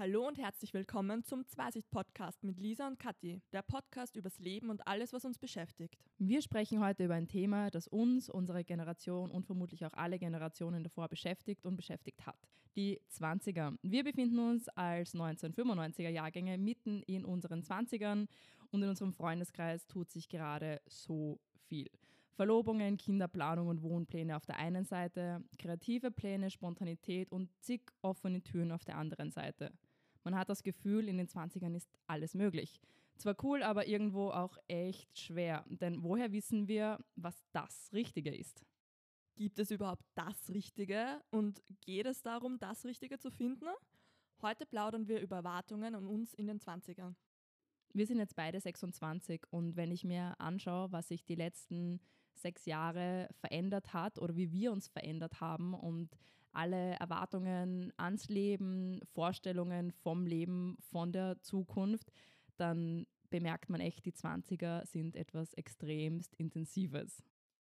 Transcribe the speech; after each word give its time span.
Hallo 0.00 0.26
und 0.26 0.38
herzlich 0.38 0.72
willkommen 0.72 1.24
zum 1.24 1.46
Zweisicht-Podcast 1.46 2.42
mit 2.42 2.58
Lisa 2.58 2.86
und 2.86 2.98
Kathi, 2.98 3.42
der 3.52 3.60
Podcast 3.60 4.16
übers 4.16 4.38
Leben 4.38 4.70
und 4.70 4.86
alles, 4.86 5.12
was 5.12 5.26
uns 5.26 5.38
beschäftigt. 5.38 5.98
Wir 6.16 6.40
sprechen 6.40 6.82
heute 6.82 7.04
über 7.04 7.16
ein 7.16 7.28
Thema, 7.28 7.68
das 7.68 7.86
uns, 7.86 8.30
unsere 8.30 8.64
Generation 8.64 9.30
und 9.30 9.44
vermutlich 9.44 9.84
auch 9.84 9.92
alle 9.92 10.18
Generationen 10.18 10.84
davor 10.84 11.08
beschäftigt 11.08 11.66
und 11.66 11.76
beschäftigt 11.76 12.24
hat. 12.24 12.38
Die 12.76 12.98
20er. 13.10 13.76
Wir 13.82 14.02
befinden 14.02 14.38
uns 14.38 14.70
als 14.70 15.14
1995er 15.14 16.08
Jahrgänge 16.08 16.56
mitten 16.56 17.02
in 17.02 17.26
unseren 17.26 17.60
20ern 17.60 18.26
und 18.70 18.82
in 18.82 18.88
unserem 18.88 19.12
Freundeskreis 19.12 19.86
tut 19.86 20.10
sich 20.10 20.30
gerade 20.30 20.80
so 20.86 21.38
viel. 21.68 21.90
Verlobungen, 22.32 22.96
Kinderplanung 22.96 23.68
und 23.68 23.82
Wohnpläne 23.82 24.34
auf 24.34 24.46
der 24.46 24.56
einen 24.56 24.86
Seite, 24.86 25.44
kreative 25.58 26.10
Pläne, 26.10 26.50
Spontanität 26.50 27.30
und 27.30 27.50
zig 27.60 27.82
offene 28.00 28.40
Türen 28.40 28.72
auf 28.72 28.82
der 28.82 28.96
anderen 28.96 29.30
Seite. 29.30 29.70
Man 30.24 30.36
hat 30.36 30.48
das 30.48 30.62
Gefühl, 30.62 31.08
in 31.08 31.16
den 31.16 31.28
20ern 31.28 31.74
ist 31.74 31.88
alles 32.06 32.34
möglich. 32.34 32.80
Zwar 33.16 33.36
cool, 33.42 33.62
aber 33.62 33.86
irgendwo 33.86 34.30
auch 34.30 34.56
echt 34.66 35.18
schwer. 35.18 35.64
Denn 35.68 36.02
woher 36.02 36.32
wissen 36.32 36.68
wir, 36.68 36.98
was 37.16 37.44
das 37.52 37.90
Richtige 37.92 38.34
ist? 38.34 38.64
Gibt 39.36 39.58
es 39.58 39.70
überhaupt 39.70 40.04
das 40.14 40.50
Richtige 40.50 41.22
und 41.30 41.62
geht 41.80 42.06
es 42.06 42.22
darum, 42.22 42.58
das 42.58 42.84
Richtige 42.84 43.18
zu 43.18 43.30
finden? 43.30 43.66
Heute 44.42 44.64
plaudern 44.64 45.06
wir 45.06 45.20
über 45.20 45.36
Erwartungen 45.36 45.94
an 45.94 46.06
uns 46.06 46.32
in 46.34 46.46
den 46.46 46.60
20ern. 46.60 47.14
Wir 47.92 48.06
sind 48.06 48.18
jetzt 48.18 48.36
beide 48.36 48.60
26 48.60 49.42
und 49.50 49.76
wenn 49.76 49.90
ich 49.90 50.04
mir 50.04 50.38
anschaue, 50.38 50.92
was 50.92 51.08
sich 51.08 51.24
die 51.24 51.34
letzten 51.34 52.00
sechs 52.34 52.64
Jahre 52.64 53.28
verändert 53.40 53.92
hat 53.92 54.18
oder 54.18 54.36
wie 54.36 54.52
wir 54.52 54.72
uns 54.72 54.88
verändert 54.88 55.40
haben 55.40 55.74
und 55.74 56.16
alle 56.52 56.94
Erwartungen 57.00 57.92
ans 57.96 58.28
Leben, 58.28 59.00
Vorstellungen 59.12 59.92
vom 59.92 60.26
Leben, 60.26 60.76
von 60.80 61.12
der 61.12 61.40
Zukunft, 61.42 62.12
dann 62.56 63.06
bemerkt 63.30 63.70
man 63.70 63.80
echt, 63.80 64.04
die 64.04 64.12
20er 64.12 64.86
sind 64.86 65.16
etwas 65.16 65.54
extremst 65.54 66.34
Intensives. 66.34 67.22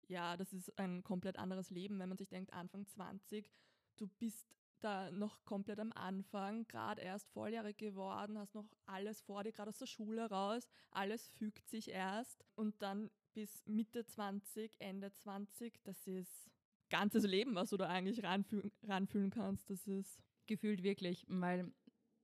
Ja, 0.08 0.38
das 0.38 0.54
ist 0.54 0.78
ein 0.80 1.04
komplett 1.04 1.38
anderes 1.38 1.70
Leben, 1.70 2.00
wenn 2.00 2.10
man 2.10 2.18
sich 2.18 2.30
denkt, 2.30 2.54
Anfang 2.54 2.86
20, 2.88 3.52
du 3.98 4.08
bist 4.08 4.48
da 4.80 5.12
noch 5.12 5.44
komplett 5.44 5.80
am 5.80 5.92
Anfang, 5.94 6.68
gerade 6.68 7.02
erst 7.02 7.30
volljährig 7.32 7.78
geworden, 7.78 8.38
hast 8.38 8.54
noch 8.54 8.70
alles 8.86 9.22
vor 9.22 9.44
dir, 9.44 9.52
gerade 9.52 9.70
aus 9.70 9.80
der 9.80 9.88
Schule 9.88 10.30
raus, 10.30 10.68
alles 10.92 11.28
fügt 11.28 11.68
sich 11.68 11.90
erst 11.90 12.46
und 12.56 12.82
dann 12.82 13.10
bis 13.34 13.66
Mitte 13.66 14.06
20, 14.06 14.76
Ende 14.80 15.12
20, 15.12 15.84
das 15.84 16.08
ist 16.08 16.50
ganzes 16.90 17.24
Leben, 17.24 17.56
was 17.56 17.70
du 17.70 17.78
da 17.78 17.88
eigentlich 17.88 18.24
ranfühlen, 18.24 19.30
kannst. 19.30 19.70
Das 19.70 19.88
ist 19.88 20.22
gefühlt 20.46 20.84
wirklich, 20.84 21.26
weil 21.28 21.72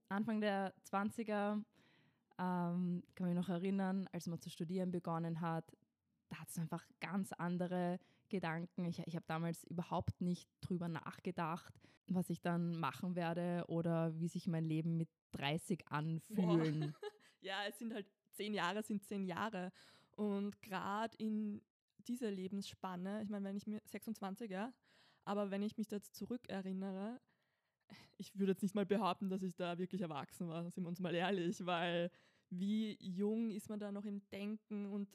Anfang 0.09 0.41
der 0.41 0.73
20er 0.89 1.63
ähm, 2.39 3.03
kann 3.15 3.27
mich 3.27 3.35
noch 3.35 3.49
erinnern, 3.49 4.07
als 4.11 4.27
man 4.27 4.39
zu 4.39 4.49
studieren 4.49 4.91
begonnen 4.91 5.41
hat, 5.41 5.75
da 6.29 6.39
hat 6.39 6.49
es 6.49 6.57
einfach 6.57 6.85
ganz 6.99 7.31
andere 7.33 7.99
Gedanken. 8.29 8.85
Ich, 8.85 8.99
ich 9.05 9.15
habe 9.15 9.25
damals 9.27 9.63
überhaupt 9.65 10.19
nicht 10.21 10.49
drüber 10.61 10.87
nachgedacht, 10.87 11.73
was 12.07 12.29
ich 12.29 12.41
dann 12.41 12.75
machen 12.77 13.15
werde 13.15 13.65
oder 13.67 14.19
wie 14.19 14.27
sich 14.27 14.47
mein 14.47 14.65
Leben 14.65 14.97
mit 14.97 15.09
30 15.33 15.87
anfühlen. 15.89 16.95
ja, 17.41 17.57
es 17.67 17.77
sind 17.77 17.93
halt 17.93 18.07
zehn 18.31 18.53
Jahre, 18.53 18.83
sind 18.83 19.03
zehn 19.03 19.25
Jahre. 19.25 19.71
Und 20.15 20.61
gerade 20.61 21.15
in 21.17 21.61
dieser 22.07 22.31
Lebensspanne, 22.31 23.21
ich 23.23 23.29
meine, 23.29 23.45
wenn 23.45 23.57
ich 23.57 23.67
mir 23.67 23.81
26, 23.85 24.49
ja, 24.49 24.73
aber 25.25 25.51
wenn 25.51 25.61
ich 25.63 25.77
mich 25.77 25.87
da 25.87 25.97
jetzt 25.97 26.15
zurückerinnere, 26.15 27.19
ich 28.17 28.37
würde 28.37 28.51
jetzt 28.53 28.63
nicht 28.63 28.75
mal 28.75 28.85
behaupten, 28.85 29.29
dass 29.29 29.43
ich 29.43 29.55
da 29.55 29.77
wirklich 29.77 30.01
erwachsen 30.01 30.47
war, 30.47 30.69
sind 30.71 30.83
wir 30.83 30.89
uns 30.89 30.99
mal 30.99 31.15
ehrlich, 31.15 31.65
weil 31.65 32.09
wie 32.49 32.97
jung 32.99 33.51
ist 33.51 33.69
man 33.69 33.79
da 33.79 33.91
noch 33.91 34.05
im 34.05 34.21
Denken 34.29 34.85
und 34.87 35.09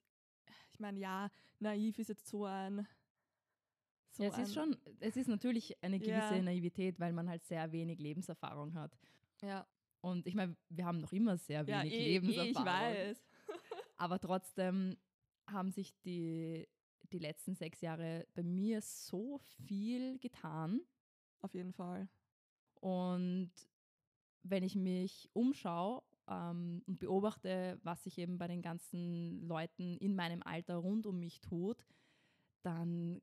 ich 0.72 0.80
meine, 0.80 0.98
ja, 0.98 1.28
naiv 1.58 1.98
ist 1.98 2.08
jetzt 2.08 2.26
so 2.26 2.44
ein. 2.44 2.86
So 4.10 4.22
ja, 4.22 4.30
es 4.30 4.38
ist 4.38 4.54
schon, 4.54 4.76
es 5.00 5.16
ist 5.16 5.28
natürlich 5.28 5.82
eine 5.82 5.98
gewisse 5.98 6.36
ja. 6.36 6.42
Naivität, 6.42 6.98
weil 6.98 7.12
man 7.12 7.28
halt 7.28 7.44
sehr 7.44 7.70
wenig 7.72 7.98
Lebenserfahrung 7.98 8.74
hat. 8.74 8.96
Ja. 9.42 9.66
Und 10.00 10.26
ich 10.26 10.34
meine, 10.34 10.56
wir 10.68 10.86
haben 10.86 11.00
noch 11.00 11.12
immer 11.12 11.36
sehr 11.36 11.66
wenig 11.66 11.92
ja, 11.92 11.98
eh, 11.98 12.04
Lebenserfahrung. 12.04 12.94
Eh, 12.94 13.10
ich 13.10 13.18
weiß. 13.18 13.26
Aber 13.96 14.18
trotzdem 14.18 14.96
haben 15.46 15.70
sich 15.70 15.94
die, 16.04 16.68
die 17.12 17.18
letzten 17.18 17.54
sechs 17.54 17.80
Jahre 17.80 18.26
bei 18.34 18.42
mir 18.42 18.80
so 18.80 19.38
viel 19.66 20.18
getan. 20.18 20.80
Auf 21.40 21.54
jeden 21.54 21.72
Fall. 21.72 22.08
Und 22.80 23.52
wenn 24.42 24.62
ich 24.62 24.76
mich 24.76 25.28
umschaue 25.32 26.02
ähm, 26.28 26.82
und 26.86 26.98
beobachte, 26.98 27.78
was 27.82 28.04
sich 28.04 28.18
eben 28.18 28.38
bei 28.38 28.48
den 28.48 28.62
ganzen 28.62 29.42
Leuten 29.42 29.96
in 29.98 30.14
meinem 30.14 30.42
Alter 30.42 30.76
rund 30.76 31.06
um 31.06 31.18
mich 31.18 31.40
tut, 31.40 31.84
dann 32.62 33.20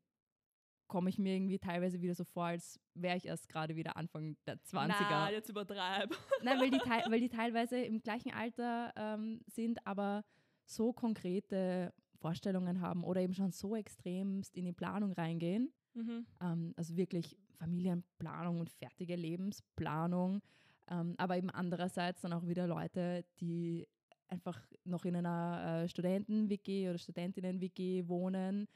komme 0.87 1.09
ich 1.09 1.17
mir 1.17 1.35
irgendwie 1.35 1.59
teilweise 1.59 2.01
wieder 2.01 2.15
so 2.15 2.23
vor, 2.23 2.45
als 2.45 2.79
wäre 2.93 3.17
ich 3.17 3.25
erst 3.25 3.49
gerade 3.49 3.75
wieder 3.75 3.97
Anfang 3.97 4.37
der 4.45 4.57
20er. 4.57 5.07
Na, 5.09 5.31
jetzt 5.31 5.49
übertreib. 5.49 6.15
Nein, 6.43 6.59
weil 6.59 6.69
die, 6.69 6.77
weil 6.77 7.19
die 7.19 7.29
teilweise 7.29 7.77
im 7.79 8.01
gleichen 8.01 8.31
Alter 8.31 8.93
ähm, 8.95 9.41
sind, 9.47 9.85
aber 9.87 10.23
so 10.65 10.93
konkrete 10.93 11.93
Vorstellungen 12.25 12.81
haben 12.81 13.03
oder 13.03 13.21
eben 13.21 13.35
schon 13.35 13.51
so 13.51 13.75
extremst 13.75 14.57
in 14.57 14.65
die 14.65 14.73
Planung 14.73 15.11
reingehen. 15.13 15.71
Mhm. 15.93 16.25
Ähm, 16.41 16.73
also 16.75 16.97
wirklich 16.97 17.37
Familienplanung 17.59 18.61
und 18.61 18.71
fertige 18.71 19.15
Lebensplanung. 19.15 20.41
Ähm, 20.89 21.13
aber 21.17 21.37
eben 21.37 21.51
andererseits 21.51 22.21
dann 22.21 22.33
auch 22.33 22.47
wieder 22.47 22.65
Leute, 22.65 23.25
die 23.39 23.87
einfach 24.27 24.59
noch 24.85 25.05
in 25.05 25.15
einer 25.17 25.83
äh, 25.83 25.87
Studenten-WG 25.87 26.89
oder 26.89 26.97
Studentinnen-WG 26.97 28.07
wohnen 28.07 28.67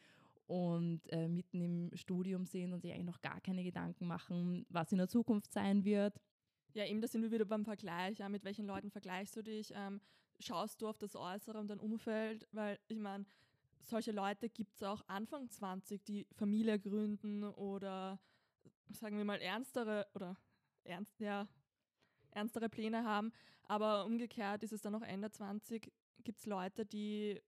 und 0.45 1.01
äh, 1.11 1.27
mitten 1.27 1.61
im 1.61 1.89
Studium 1.95 2.45
sind 2.45 2.71
und 2.71 2.81
sich 2.81 2.91
eigentlich 2.93 3.07
noch 3.07 3.21
gar 3.21 3.41
keine 3.41 3.63
Gedanken 3.63 4.05
machen, 4.05 4.67
was 4.69 4.91
in 4.91 4.99
der 4.99 5.07
Zukunft 5.07 5.51
sein 5.51 5.83
wird. 5.85 6.21
Ja, 6.75 6.85
eben, 6.85 7.01
da 7.01 7.07
sind 7.07 7.23
wir 7.23 7.31
wieder 7.31 7.45
beim 7.45 7.65
Vergleich. 7.65 8.19
Ja, 8.19 8.29
mit 8.29 8.43
welchen 8.43 8.67
Leuten 8.67 8.91
vergleichst 8.91 9.35
du 9.35 9.41
dich? 9.41 9.73
Ähm, 9.75 10.01
schaust 10.39 10.81
du 10.81 10.87
auf 10.87 10.97
das 10.97 11.15
Äußere 11.15 11.57
und 11.57 11.67
dein 11.67 11.79
Umfeld? 11.79 12.47
Weil 12.51 12.79
ich 12.87 12.97
meine, 12.97 13.25
solche 13.81 14.11
Leute 14.11 14.49
gibt 14.49 14.75
es 14.75 14.83
auch 14.83 15.01
Anfang 15.07 15.49
20, 15.49 16.03
die 16.03 16.27
Familie 16.35 16.79
gründen 16.79 17.43
oder 17.43 18.19
sagen 18.89 19.17
wir 19.17 19.25
mal 19.25 19.41
ernstere 19.41 20.07
oder 20.13 20.37
ernst, 20.83 21.19
ja, 21.19 21.47
ernstere 22.31 22.69
Pläne 22.69 23.03
haben. 23.03 23.31
Aber 23.63 24.05
umgekehrt 24.05 24.63
ist 24.63 24.73
es 24.73 24.81
dann 24.81 24.95
auch 24.95 25.01
Ende 25.01 25.29
20, 25.29 25.91
gibt 26.23 26.39
es 26.39 26.45
Leute, 26.45 26.85
die 26.85 27.41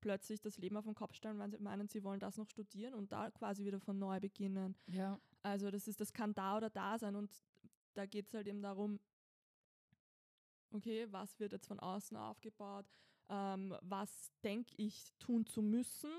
plötzlich 0.00 0.40
das 0.40 0.56
Leben 0.56 0.76
auf 0.76 0.84
den 0.84 0.94
Kopf 0.94 1.14
stellen, 1.14 1.38
weil 1.38 1.50
sie 1.50 1.58
meinen, 1.58 1.88
sie 1.88 2.02
wollen 2.02 2.20
das 2.20 2.36
noch 2.36 2.48
studieren 2.48 2.94
und 2.94 3.12
da 3.12 3.30
quasi 3.30 3.64
wieder 3.64 3.80
von 3.80 3.98
neu 3.98 4.18
beginnen. 4.20 4.76
Ja. 4.86 5.20
Also 5.42 5.70
das 5.70 5.88
ist, 5.88 6.00
das 6.00 6.12
kann 6.12 6.34
da 6.34 6.56
oder 6.56 6.70
da 6.70 6.98
sein 6.98 7.16
und 7.16 7.30
da 7.94 8.06
geht 8.06 8.28
es 8.28 8.34
halt 8.34 8.46
eben 8.46 8.62
darum, 8.62 9.00
okay, 10.72 11.06
was 11.10 11.38
wird 11.40 11.52
jetzt 11.52 11.66
von 11.66 11.80
außen 11.80 12.16
aufgebaut, 12.16 12.86
ähm, 13.28 13.74
was 13.82 14.32
denke 14.42 14.74
ich 14.76 15.12
tun 15.18 15.46
zu 15.46 15.62
müssen 15.62 16.10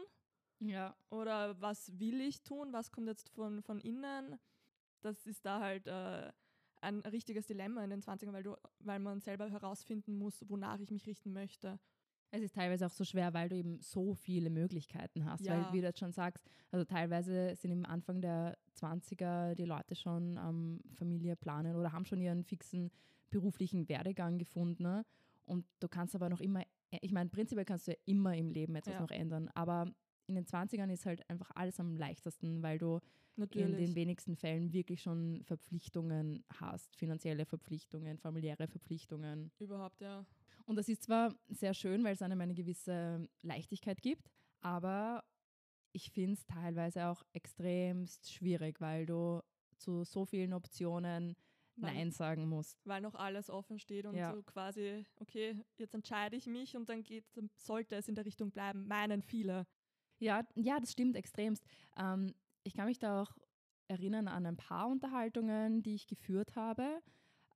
ja. 0.59 0.95
oder 1.09 1.59
was 1.61 1.99
will 1.99 2.21
ich 2.21 2.41
tun, 2.43 2.71
was 2.71 2.91
kommt 2.91 3.07
jetzt 3.07 3.29
von, 3.29 3.61
von 3.61 3.79
innen. 3.79 4.39
Das 5.01 5.25
ist 5.25 5.45
da 5.45 5.59
halt 5.59 5.87
äh, 5.87 6.31
ein 6.81 6.99
richtiges 7.01 7.45
Dilemma 7.47 7.83
in 7.83 7.89
den 7.89 8.01
20ern, 8.01 8.33
weil, 8.33 8.43
du, 8.43 8.55
weil 8.79 8.99
man 8.99 9.19
selber 9.19 9.49
herausfinden 9.49 10.17
muss, 10.17 10.47
wonach 10.47 10.79
ich 10.79 10.91
mich 10.91 11.07
richten 11.07 11.33
möchte. 11.33 11.79
Es 12.33 12.41
ist 12.41 12.55
teilweise 12.55 12.85
auch 12.85 12.91
so 12.91 13.03
schwer, 13.03 13.33
weil 13.33 13.49
du 13.49 13.57
eben 13.57 13.81
so 13.81 14.13
viele 14.13 14.49
Möglichkeiten 14.49 15.25
hast. 15.25 15.45
Ja. 15.45 15.53
Weil, 15.53 15.73
wie 15.73 15.81
du 15.81 15.87
jetzt 15.87 15.99
schon 15.99 16.13
sagst, 16.13 16.41
also 16.71 16.85
teilweise 16.85 17.55
sind 17.55 17.71
im 17.71 17.85
Anfang 17.85 18.21
der 18.21 18.57
20er 18.79 19.53
die 19.55 19.65
Leute 19.65 19.95
schon 19.95 20.37
ähm, 20.37 20.79
Familie 20.93 21.35
planen 21.35 21.75
oder 21.75 21.91
haben 21.91 22.05
schon 22.05 22.21
ihren 22.21 22.45
fixen 22.45 22.89
beruflichen 23.31 23.89
Werdegang 23.89 24.37
gefunden. 24.37 24.83
Ne? 24.83 25.05
Und 25.45 25.65
du 25.79 25.87
kannst 25.87 26.13
aber 26.15 26.29
noch 26.29 26.41
immer, 26.41 26.63
ich 27.01 27.11
meine, 27.11 27.29
prinzipiell 27.29 27.65
kannst 27.65 27.87
du 27.87 27.91
ja 27.91 27.97
immer 28.05 28.35
im 28.35 28.51
Leben 28.51 28.75
etwas 28.75 28.93
ja. 28.93 29.01
noch 29.01 29.11
ändern, 29.11 29.49
aber 29.55 29.91
in 30.27 30.35
den 30.35 30.45
20ern 30.45 30.91
ist 30.91 31.05
halt 31.05 31.27
einfach 31.29 31.51
alles 31.55 31.79
am 31.79 31.97
leichtesten, 31.97 32.61
weil 32.63 32.77
du 32.77 32.99
Natürlich. 33.35 33.69
in 33.69 33.77
den 33.77 33.95
wenigsten 33.95 34.35
Fällen 34.35 34.71
wirklich 34.71 35.01
schon 35.01 35.43
Verpflichtungen 35.43 36.43
hast, 36.59 36.95
finanzielle 36.95 37.45
Verpflichtungen, 37.45 38.17
familiäre 38.17 38.67
Verpflichtungen. 38.67 39.51
Überhaupt, 39.59 39.99
ja. 40.01 40.25
Und 40.65 40.75
das 40.75 40.87
ist 40.87 41.03
zwar 41.03 41.33
sehr 41.49 41.73
schön, 41.73 42.03
weil 42.03 42.13
es 42.13 42.21
einem 42.21 42.39
eine 42.39 42.53
gewisse 42.53 43.27
Leichtigkeit 43.41 44.01
gibt, 44.01 44.29
aber 44.61 45.23
ich 45.91 46.11
finde 46.11 46.33
es 46.33 46.45
teilweise 46.45 47.07
auch 47.07 47.23
extremst 47.33 48.31
schwierig, 48.31 48.79
weil 48.79 49.05
du 49.05 49.41
zu 49.77 50.03
so 50.03 50.25
vielen 50.25 50.53
Optionen 50.53 51.35
Nein 51.81 52.11
sagen 52.11 52.47
musst. 52.47 52.77
Weil 52.85 53.01
noch 53.01 53.15
alles 53.15 53.49
offen 53.49 53.79
steht 53.79 54.05
und 54.05 54.15
ja. 54.15 54.33
so 54.33 54.41
quasi, 54.43 55.05
okay, 55.19 55.63
jetzt 55.77 55.93
entscheide 55.93 56.35
ich 56.35 56.47
mich 56.47 56.75
und 56.75 56.89
dann 56.89 57.03
geht, 57.03 57.25
dann 57.33 57.49
sollte 57.57 57.95
es 57.95 58.07
in 58.07 58.15
der 58.15 58.25
Richtung 58.25 58.51
bleiben, 58.51 58.87
meinen 58.87 59.21
viele. 59.21 59.65
Ja, 60.19 60.43
ja, 60.55 60.79
das 60.79 60.91
stimmt 60.91 61.15
extremst. 61.15 61.63
Ähm, 61.97 62.33
ich 62.63 62.75
kann 62.75 62.85
mich 62.85 62.99
da 62.99 63.23
auch 63.23 63.31
erinnern 63.87 64.27
an 64.27 64.45
ein 64.45 64.57
paar 64.57 64.87
Unterhaltungen, 64.87 65.81
die 65.83 65.95
ich 65.95 66.07
geführt 66.07 66.55
habe, 66.55 67.01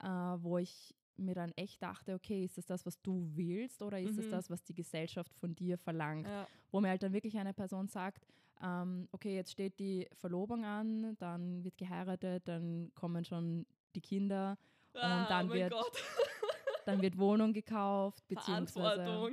äh, 0.01 0.07
wo 0.07 0.57
ich 0.57 0.93
mir 1.17 1.33
dann 1.33 1.51
echt 1.55 1.81
dachte, 1.81 2.13
okay, 2.13 2.43
ist 2.43 2.57
das 2.57 2.65
das, 2.65 2.85
was 2.85 3.01
du 3.01 3.29
willst 3.35 3.81
oder 3.81 3.99
ist 4.01 4.17
es 4.17 4.25
Mhm. 4.25 4.31
das, 4.31 4.49
was 4.49 4.63
die 4.63 4.73
Gesellschaft 4.73 5.33
von 5.35 5.55
dir 5.55 5.77
verlangt? 5.77 6.27
Ja. 6.27 6.47
Wo 6.71 6.81
mir 6.81 6.89
halt 6.89 7.03
dann 7.03 7.13
wirklich 7.13 7.37
eine 7.37 7.53
Person 7.53 7.87
sagt, 7.87 8.25
ähm, 8.61 9.07
okay, 9.11 9.35
jetzt 9.35 9.51
steht 9.51 9.79
die 9.79 10.07
Verlobung 10.13 10.65
an, 10.65 11.15
dann 11.19 11.63
wird 11.63 11.77
geheiratet, 11.77 12.47
dann 12.47 12.91
kommen 12.95 13.23
schon 13.23 13.65
die 13.95 14.01
Kinder, 14.01 14.57
Ah, 14.93 15.27
dann 15.27 15.49
oh 15.49 15.53
wird 15.53 15.73
dann 16.85 17.01
wird 17.01 17.17
Wohnung 17.17 17.53
gekauft, 17.53 18.27
beziehungsweise. 18.27 19.31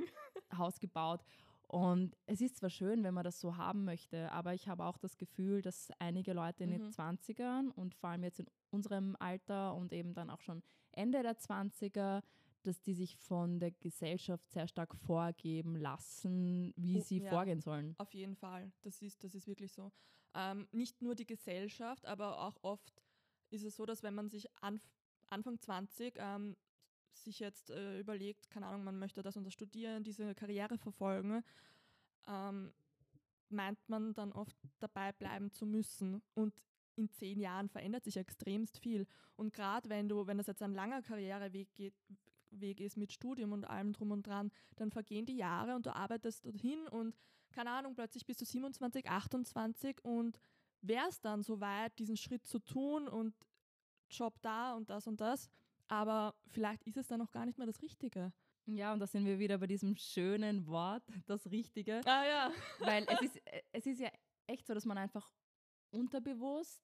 Haus 0.57 0.79
gebaut. 0.79 1.21
Und 1.67 2.15
es 2.27 2.41
ist 2.41 2.57
zwar 2.57 2.69
schön, 2.69 3.03
wenn 3.03 3.13
man 3.15 3.23
das 3.23 3.39
so 3.39 3.57
haben 3.57 3.83
möchte, 3.85 4.31
aber 4.31 4.53
ich 4.53 4.67
habe 4.67 4.85
auch 4.85 4.97
das 4.97 5.17
Gefühl, 5.17 5.61
dass 5.63 5.89
einige 5.97 6.33
Leute 6.33 6.63
in 6.65 6.69
den 6.71 6.83
Mhm. 6.83 6.89
20ern 6.89 7.69
und 7.71 7.95
vor 7.95 8.09
allem 8.11 8.23
jetzt 8.23 8.39
in 8.39 8.45
unserem 8.69 9.15
Alter 9.19 9.73
und 9.73 9.91
eben 9.93 10.13
dann 10.13 10.29
auch 10.29 10.41
schon 10.41 10.61
Ende 10.91 11.23
der 11.23 11.37
20er, 11.39 12.21
dass 12.61 12.81
die 12.81 12.93
sich 12.93 13.15
von 13.17 13.59
der 13.59 13.71
Gesellschaft 13.71 14.49
sehr 14.51 14.67
stark 14.67 14.93
vorgeben 14.95 15.75
lassen, 15.75 16.73
wie 16.77 16.97
Oh, 16.99 17.01
sie 17.01 17.19
ja. 17.19 17.29
vorgehen 17.29 17.59
sollen. 17.59 17.95
Auf 17.97 18.13
jeden 18.13 18.35
Fall, 18.35 18.71
das 18.83 19.01
ist, 19.01 19.23
das 19.23 19.33
ist 19.33 19.47
wirklich 19.47 19.73
so. 19.73 19.91
Ähm, 20.35 20.67
nicht 20.71 21.01
nur 21.01 21.15
die 21.15 21.25
Gesellschaft, 21.25 22.05
aber 22.05 22.39
auch 22.39 22.57
oft 22.61 23.02
ist 23.53 23.63
es 23.63 23.75
so, 23.75 23.85
dass 23.85 24.03
wenn 24.03 24.15
man 24.15 24.29
sich 24.29 24.47
anf 24.61 24.81
Anfang 25.29 25.59
20 25.59 26.15
ähm, 26.17 26.55
sich 27.13 27.39
jetzt 27.39 27.69
äh, 27.69 27.99
überlegt, 27.99 28.49
keine 28.49 28.67
Ahnung, 28.67 28.83
man 28.83 28.99
möchte 28.99 29.23
das 29.23 29.35
das 29.35 29.53
studieren, 29.53 30.03
diese 30.03 30.35
Karriere 30.35 30.77
verfolgen, 30.77 31.43
ähm, 32.27 32.73
meint 33.49 33.79
man 33.87 34.13
dann 34.13 34.31
oft 34.31 34.55
dabei 34.79 35.11
bleiben 35.13 35.51
zu 35.51 35.65
müssen. 35.65 36.21
Und 36.35 36.53
in 36.95 37.09
zehn 37.09 37.39
Jahren 37.39 37.69
verändert 37.69 38.03
sich 38.03 38.17
extremst 38.17 38.77
viel. 38.77 39.07
Und 39.35 39.53
gerade 39.53 39.89
wenn 39.89 40.09
du, 40.09 40.27
wenn 40.27 40.37
das 40.37 40.47
jetzt 40.47 40.61
ein 40.61 40.73
langer 40.73 41.01
Karriereweg 41.01 41.73
geht, 41.73 41.95
Weg 42.51 42.79
ist 42.79 42.97
mit 42.97 43.11
Studium 43.11 43.51
und 43.51 43.65
allem 43.65 43.93
drum 43.93 44.11
und 44.11 44.27
dran, 44.27 44.51
dann 44.75 44.91
vergehen 44.91 45.25
die 45.25 45.37
Jahre 45.37 45.75
und 45.75 45.85
du 45.85 45.95
arbeitest 45.95 46.45
dorthin 46.45 46.87
und 46.87 47.15
keine 47.51 47.71
Ahnung, 47.71 47.95
plötzlich 47.95 48.25
bist 48.25 48.41
du 48.41 48.45
27, 48.45 49.09
28 49.09 50.03
und 50.03 50.39
wärst 50.83 51.25
dann 51.25 51.43
so 51.43 51.59
weit, 51.59 51.97
diesen 51.97 52.17
Schritt 52.17 52.45
zu 52.45 52.59
tun 52.59 53.07
und 53.07 53.33
Job 54.09 54.35
da 54.41 54.75
und 54.75 54.89
das 54.89 55.07
und 55.07 55.19
das, 55.19 55.49
aber 55.87 56.35
vielleicht 56.47 56.83
ist 56.83 56.97
es 56.97 57.07
dann 57.07 57.19
noch 57.19 57.31
gar 57.31 57.45
nicht 57.45 57.57
mehr 57.57 57.67
das 57.67 57.81
Richtige. 57.81 58.31
Ja, 58.65 58.93
und 58.93 58.99
da 58.99 59.07
sind 59.07 59.25
wir 59.25 59.39
wieder 59.39 59.57
bei 59.57 59.67
diesem 59.67 59.97
schönen 59.97 60.67
Wort, 60.67 61.03
das 61.25 61.49
Richtige. 61.51 62.01
Ah 62.05 62.25
ja. 62.25 62.51
Weil 62.79 63.05
es 63.09 63.21
ist, 63.21 63.37
äh, 63.47 63.61
es 63.71 63.85
ist 63.85 63.99
ja 63.99 64.09
echt 64.47 64.67
so, 64.67 64.73
dass 64.73 64.85
man 64.85 64.97
einfach 64.97 65.33
unterbewusst 65.91 66.81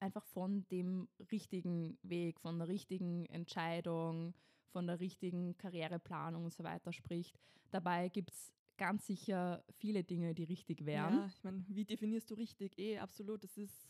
einfach 0.00 0.24
von 0.26 0.66
dem 0.68 1.08
richtigen 1.32 1.98
Weg, 2.02 2.40
von 2.40 2.58
der 2.58 2.68
richtigen 2.68 3.26
Entscheidung, 3.26 4.34
von 4.68 4.86
der 4.86 5.00
richtigen 5.00 5.56
Karriereplanung 5.56 6.44
und 6.44 6.54
so 6.54 6.64
weiter 6.64 6.92
spricht. 6.92 7.38
Dabei 7.70 8.08
gibt 8.08 8.30
es 8.32 8.52
ganz 8.76 9.06
sicher 9.06 9.64
viele 9.78 10.04
Dinge, 10.04 10.34
die 10.34 10.44
richtig 10.44 10.84
wären. 10.84 11.14
Ja, 11.14 11.26
ich 11.26 11.44
meine, 11.44 11.64
wie 11.68 11.84
definierst 11.84 12.30
du 12.30 12.34
richtig? 12.34 12.78
Eh, 12.78 12.98
absolut. 12.98 13.44
Das 13.44 13.56
ist, 13.56 13.88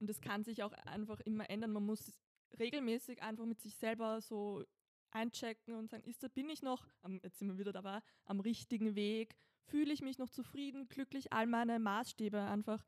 und 0.00 0.08
das 0.08 0.20
kann 0.20 0.44
sich 0.44 0.62
auch 0.62 0.72
einfach 0.72 1.20
immer 1.20 1.48
ändern. 1.50 1.72
Man 1.72 1.86
muss 1.86 2.20
regelmäßig 2.58 3.22
einfach 3.22 3.44
mit 3.44 3.60
sich 3.60 3.76
selber 3.76 4.20
so 4.20 4.64
einchecken 5.10 5.74
und 5.74 5.90
sagen, 5.90 6.04
ist 6.04 6.22
da, 6.22 6.28
bin 6.28 6.48
ich 6.48 6.62
noch, 6.62 6.86
am, 7.02 7.20
jetzt 7.22 7.38
sind 7.38 7.48
wir 7.48 7.58
wieder 7.58 7.72
dabei, 7.72 8.00
am 8.24 8.40
richtigen 8.40 8.94
Weg? 8.94 9.36
Fühle 9.64 9.92
ich 9.92 10.00
mich 10.02 10.18
noch 10.18 10.30
zufrieden, 10.30 10.88
glücklich? 10.88 11.32
All 11.32 11.46
meine 11.46 11.78
Maßstäbe 11.78 12.40
einfach 12.40 12.84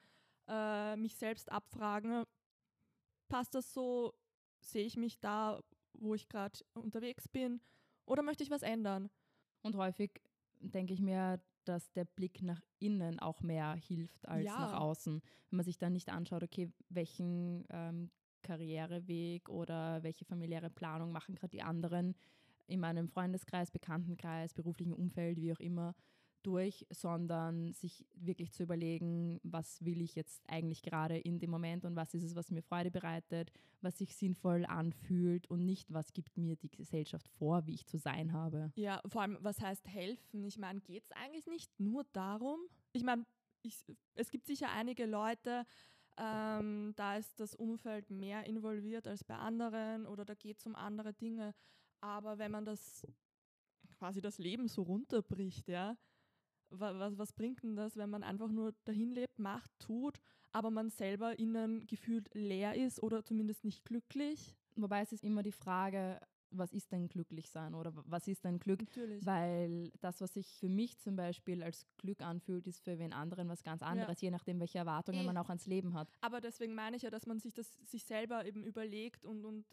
äh, 0.49 0.97
mich 0.97 1.17
selbst 1.17 1.51
abfragen. 1.53 2.25
Passt 3.29 3.55
das 3.55 3.73
so? 3.73 4.15
Sehe 4.61 4.85
ich 4.87 4.97
mich 4.97 5.21
da, 5.21 5.63
wo 5.93 6.15
ich 6.15 6.29
gerade 6.29 6.59
unterwegs 6.75 7.29
bin? 7.29 7.61
Oder 8.07 8.23
möchte 8.23 8.43
ich 8.43 8.51
was 8.51 8.63
ändern? 8.63 9.11
Und 9.63 9.77
häufig 9.77 10.21
denke 10.71 10.95
ich 10.95 11.01
mir, 11.01 11.41
dass 11.65 11.93
der 11.93 12.05
Blick 12.05 12.43
nach 12.43 12.61
innen 12.79 13.19
auch 13.19 13.43
mehr 13.43 13.75
hilft 13.75 14.29
als 14.29 14.45
Ja. 14.45 14.59
nach 14.59 14.73
außen. 14.73 15.21
Wenn 15.51 15.57
man 15.57 15.65
sich 15.65 15.79
dann 15.79 15.93
nicht 15.95 16.11
anschaut, 16.11 16.43
okay, 16.43 16.71
welchen 16.91 17.65
ähm, 17.71 18.11
Karriereweg 18.43 19.49
oder 19.49 20.03
welche 20.03 20.25
familiäre 20.27 20.71
Planung 20.71 21.13
machen 21.13 21.35
gerade 21.35 21.51
die 21.53 21.63
anderen 21.63 22.15
in 22.67 22.81
meinem 22.81 23.09
Freundeskreis, 23.09 23.71
Bekanntenkreis, 23.71 24.55
beruflichen 24.55 24.93
Umfeld, 24.93 25.41
wie 25.41 25.53
auch 25.53 25.61
immer, 25.61 25.95
durch, 26.47 26.87
sondern 26.91 27.73
sich 27.73 28.07
wirklich 28.15 28.53
zu 28.53 28.63
überlegen, 28.63 29.41
was 29.43 29.85
will 29.85 30.01
ich 30.01 30.15
jetzt 30.15 30.43
eigentlich 30.49 30.83
gerade 30.83 31.19
in 31.19 31.39
dem 31.39 31.51
Moment 31.51 31.85
und 31.85 31.97
was 31.97 32.15
ist 32.15 32.23
es, 32.23 32.35
was 32.35 32.51
mir 32.51 32.63
Freude 32.63 32.91
bereitet, 32.91 33.51
was 33.81 33.99
sich 33.99 34.15
sinnvoll 34.15 34.65
anfühlt 34.67 35.49
und 35.49 35.65
nicht, 35.65 35.93
was 35.93 36.13
gibt 36.13 36.37
mir 36.37 36.57
die 36.57 36.71
Gesellschaft 36.71 37.29
vor, 37.29 37.67
wie 37.67 37.75
ich 37.75 37.87
zu 37.87 37.99
sein 37.99 38.33
habe. 38.33 38.73
Ja, 38.77 39.01
vor 39.07 39.23
allem, 39.23 39.39
was 39.41 39.61
heißt 39.61 39.89
helfen? 39.89 40.45
Ich 40.45 40.59
meine, 40.59 40.81
geht 40.81 41.05
es 41.05 41.13
eigentlich 41.13 41.47
nicht 41.47 41.71
nur 41.81 42.05
darum? 42.13 42.61
Ich 42.93 43.03
meine, 43.03 43.27
ich, 43.63 43.83
es 44.15 44.31
gibt 44.31 44.47
sicher 44.47 44.71
einige 44.71 45.07
Leute, 45.07 45.65
ähm, 46.17 46.93
da 46.97 47.17
ist 47.17 47.41
das 47.41 47.55
Umfeld 47.55 48.11
mehr 48.11 48.47
involviert 48.47 49.07
als 49.09 49.25
bei 49.25 49.37
anderen 49.37 50.07
oder 50.07 50.25
da 50.25 50.35
geht 50.35 50.59
es 50.59 50.67
um 50.67 50.77
andere 50.77 51.13
Dinge. 51.13 51.55
Aber 52.01 52.39
wenn 52.39 52.53
man 52.53 52.65
das 52.65 53.07
quasi 53.99 54.21
das 54.21 54.39
Leben 54.39 54.69
so 54.69 54.83
runterbricht, 54.83 55.69
ja, 55.69 55.97
was, 56.81 57.19
was 57.19 57.33
bringt 57.33 57.63
denn 57.63 57.77
das, 57.77 57.97
wenn 57.97 58.11
man 58.11 58.23
einfach 58.23 58.51
nur 58.51 58.75
dahin 58.85 59.11
lebt, 59.13 59.39
macht, 59.39 59.71
tut, 59.79 60.21
aber 60.53 60.71
man 60.71 60.91
selber 60.91 61.39
innen 61.39 61.87
gefühlt 61.87 62.33
leer 62.35 62.75
ist 62.75 63.03
oder 63.03 63.25
zumindest 63.25 63.65
nicht 63.65 63.85
glücklich? 63.85 64.55
Wobei 64.77 65.01
es 65.03 65.13
ist 65.13 65.25
immer 65.25 65.43
die 65.43 65.53
Frage, 65.53 66.21
was 66.51 66.73
ist 66.73 66.93
denn 66.93 67.09
glücklich 67.09 67.51
sein 67.51 67.75
oder 67.75 67.93
was 67.95 68.29
ist 68.29 68.45
denn 68.45 68.59
Glück? 68.59 68.81
Natürlich. 68.81 69.25
Weil 69.27 69.91
das, 70.01 70.21
was 70.21 70.35
sich 70.35 70.47
für 70.59 70.69
mich 70.69 70.99
zum 70.99 71.17
Beispiel 71.17 71.63
als 71.63 71.87
Glück 71.97 72.21
anfühlt, 72.21 72.67
ist 72.67 72.81
für 72.81 72.99
wen 72.99 73.13
anderen 73.13 73.49
was 73.49 73.63
ganz 73.63 73.83
anderes, 73.83 74.21
je 74.21 74.31
nachdem, 74.31 74.61
welche 74.61 74.79
Erwartungen 74.79 75.21
Eh. 75.21 75.25
man 75.25 75.37
auch 75.37 75.49
ans 75.49 75.67
Leben 75.67 75.95
hat. 75.95 76.09
Aber 76.21 76.41
deswegen 76.41 76.75
meine 76.75 76.97
ich 76.97 77.03
ja, 77.03 77.11
dass 77.11 77.27
man 77.27 77.41
sich 77.41 77.55
das 77.55 77.73
sich 77.85 78.05
selber 78.05 78.45
eben 78.45 78.63
überlegt 78.65 79.25
und, 79.25 79.45
und 79.45 79.65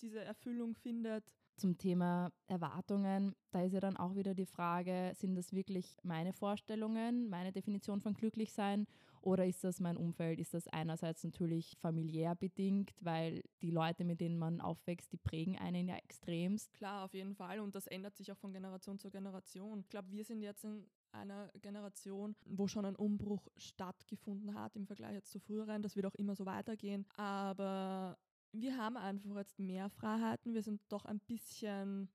diese 0.00 0.20
Erfüllung 0.20 0.74
findet. 0.74 1.24
Zum 1.58 1.76
Thema 1.76 2.30
Erwartungen, 2.46 3.34
da 3.50 3.62
ist 3.62 3.72
ja 3.72 3.80
dann 3.80 3.96
auch 3.96 4.14
wieder 4.14 4.34
die 4.34 4.46
Frage, 4.46 5.12
sind 5.14 5.34
das 5.34 5.52
wirklich 5.52 5.96
meine 6.02 6.32
Vorstellungen, 6.32 7.28
meine 7.28 7.52
Definition 7.52 8.00
von 8.00 8.14
glücklich 8.14 8.52
sein 8.52 8.86
oder 9.20 9.44
ist 9.44 9.64
das 9.64 9.80
mein 9.80 9.96
Umfeld? 9.96 10.38
Ist 10.38 10.54
das 10.54 10.68
einerseits 10.68 11.24
natürlich 11.24 11.76
familiär 11.80 12.34
bedingt, 12.34 12.94
weil 13.00 13.42
die 13.60 13.70
Leute, 13.70 14.04
mit 14.04 14.20
denen 14.20 14.38
man 14.38 14.60
aufwächst, 14.60 15.12
die 15.12 15.18
prägen 15.18 15.58
einen 15.58 15.88
ja 15.88 15.96
extremst. 15.96 16.72
Klar, 16.74 17.04
auf 17.04 17.14
jeden 17.14 17.34
Fall. 17.34 17.60
Und 17.60 17.74
das 17.74 17.86
ändert 17.86 18.16
sich 18.16 18.30
auch 18.32 18.38
von 18.38 18.52
Generation 18.52 18.98
zu 18.98 19.10
Generation. 19.10 19.80
Ich 19.80 19.88
glaube, 19.88 20.10
wir 20.12 20.24
sind 20.24 20.42
jetzt 20.42 20.64
in 20.64 20.86
einer 21.12 21.50
Generation, 21.60 22.36
wo 22.46 22.68
schon 22.68 22.84
ein 22.84 22.96
Umbruch 22.96 23.48
stattgefunden 23.56 24.54
hat 24.54 24.76
im 24.76 24.86
Vergleich 24.86 25.14
jetzt 25.14 25.30
zu 25.30 25.40
früheren. 25.40 25.82
Das 25.82 25.96
wird 25.96 26.06
auch 26.06 26.14
immer 26.14 26.34
so 26.34 26.46
weitergehen. 26.46 27.06
Aber 27.16 28.16
wir 28.52 28.76
haben 28.76 28.96
einfach 28.96 29.36
jetzt 29.36 29.58
mehr 29.58 29.88
Freiheiten. 29.90 30.54
Wir 30.54 30.62
sind 30.62 30.80
doch 30.88 31.04
ein 31.04 31.20
bisschen 31.20 32.10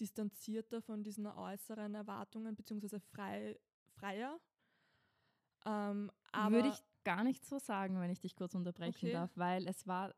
distanzierter 0.00 0.80
von 0.82 1.02
diesen 1.02 1.26
äußeren 1.26 1.94
Erwartungen, 1.94 2.54
beziehungsweise 2.54 3.00
frei, 3.00 3.58
freier. 3.94 4.40
Ähm, 5.64 6.10
Würde 6.34 6.68
ich 6.68 6.82
gar 7.04 7.24
nicht 7.24 7.44
so 7.44 7.58
sagen, 7.58 8.00
wenn 8.00 8.10
ich 8.10 8.20
dich 8.20 8.34
kurz 8.36 8.54
unterbrechen 8.54 9.06
Okay. 9.06 9.12
darf, 9.12 9.30
weil 9.36 9.66
es 9.68 9.86
war, 9.86 10.14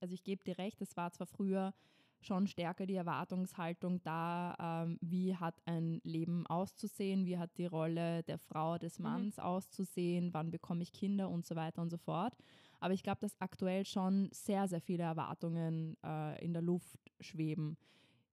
also 0.00 0.14
ich 0.14 0.22
gebe 0.24 0.44
dir 0.44 0.58
recht, 0.58 0.80
es 0.80 0.96
war 0.96 1.12
zwar 1.12 1.26
früher 1.26 1.74
schon 2.20 2.46
stärker 2.46 2.86
die 2.86 2.94
Erwartungshaltung 2.94 4.02
da, 4.02 4.56
ähm, 4.84 4.98
wie 5.02 5.36
hat 5.36 5.60
ein 5.66 6.00
Leben 6.02 6.46
auszusehen, 6.46 7.26
wie 7.26 7.38
hat 7.38 7.56
die 7.58 7.66
Rolle 7.66 8.22
der 8.22 8.38
Frau, 8.38 8.78
des 8.78 8.98
Mhm. 8.98 9.04
Manns 9.04 9.38
auszusehen, 9.38 10.32
wann 10.32 10.50
bekomme 10.50 10.82
ich 10.82 10.92
Kinder 10.92 11.28
und 11.28 11.44
so 11.46 11.56
weiter 11.56 11.82
und 11.82 11.90
so 11.90 11.98
fort. 11.98 12.34
Aber 12.80 12.94
ich 12.94 13.02
glaube, 13.02 13.20
dass 13.20 13.40
aktuell 13.40 13.84
schon 13.84 14.28
sehr, 14.32 14.68
sehr 14.68 14.80
viele 14.80 15.04
Erwartungen 15.04 15.96
äh, 16.04 16.44
in 16.44 16.52
der 16.52 16.62
Luft 16.62 16.98
schweben, 17.20 17.76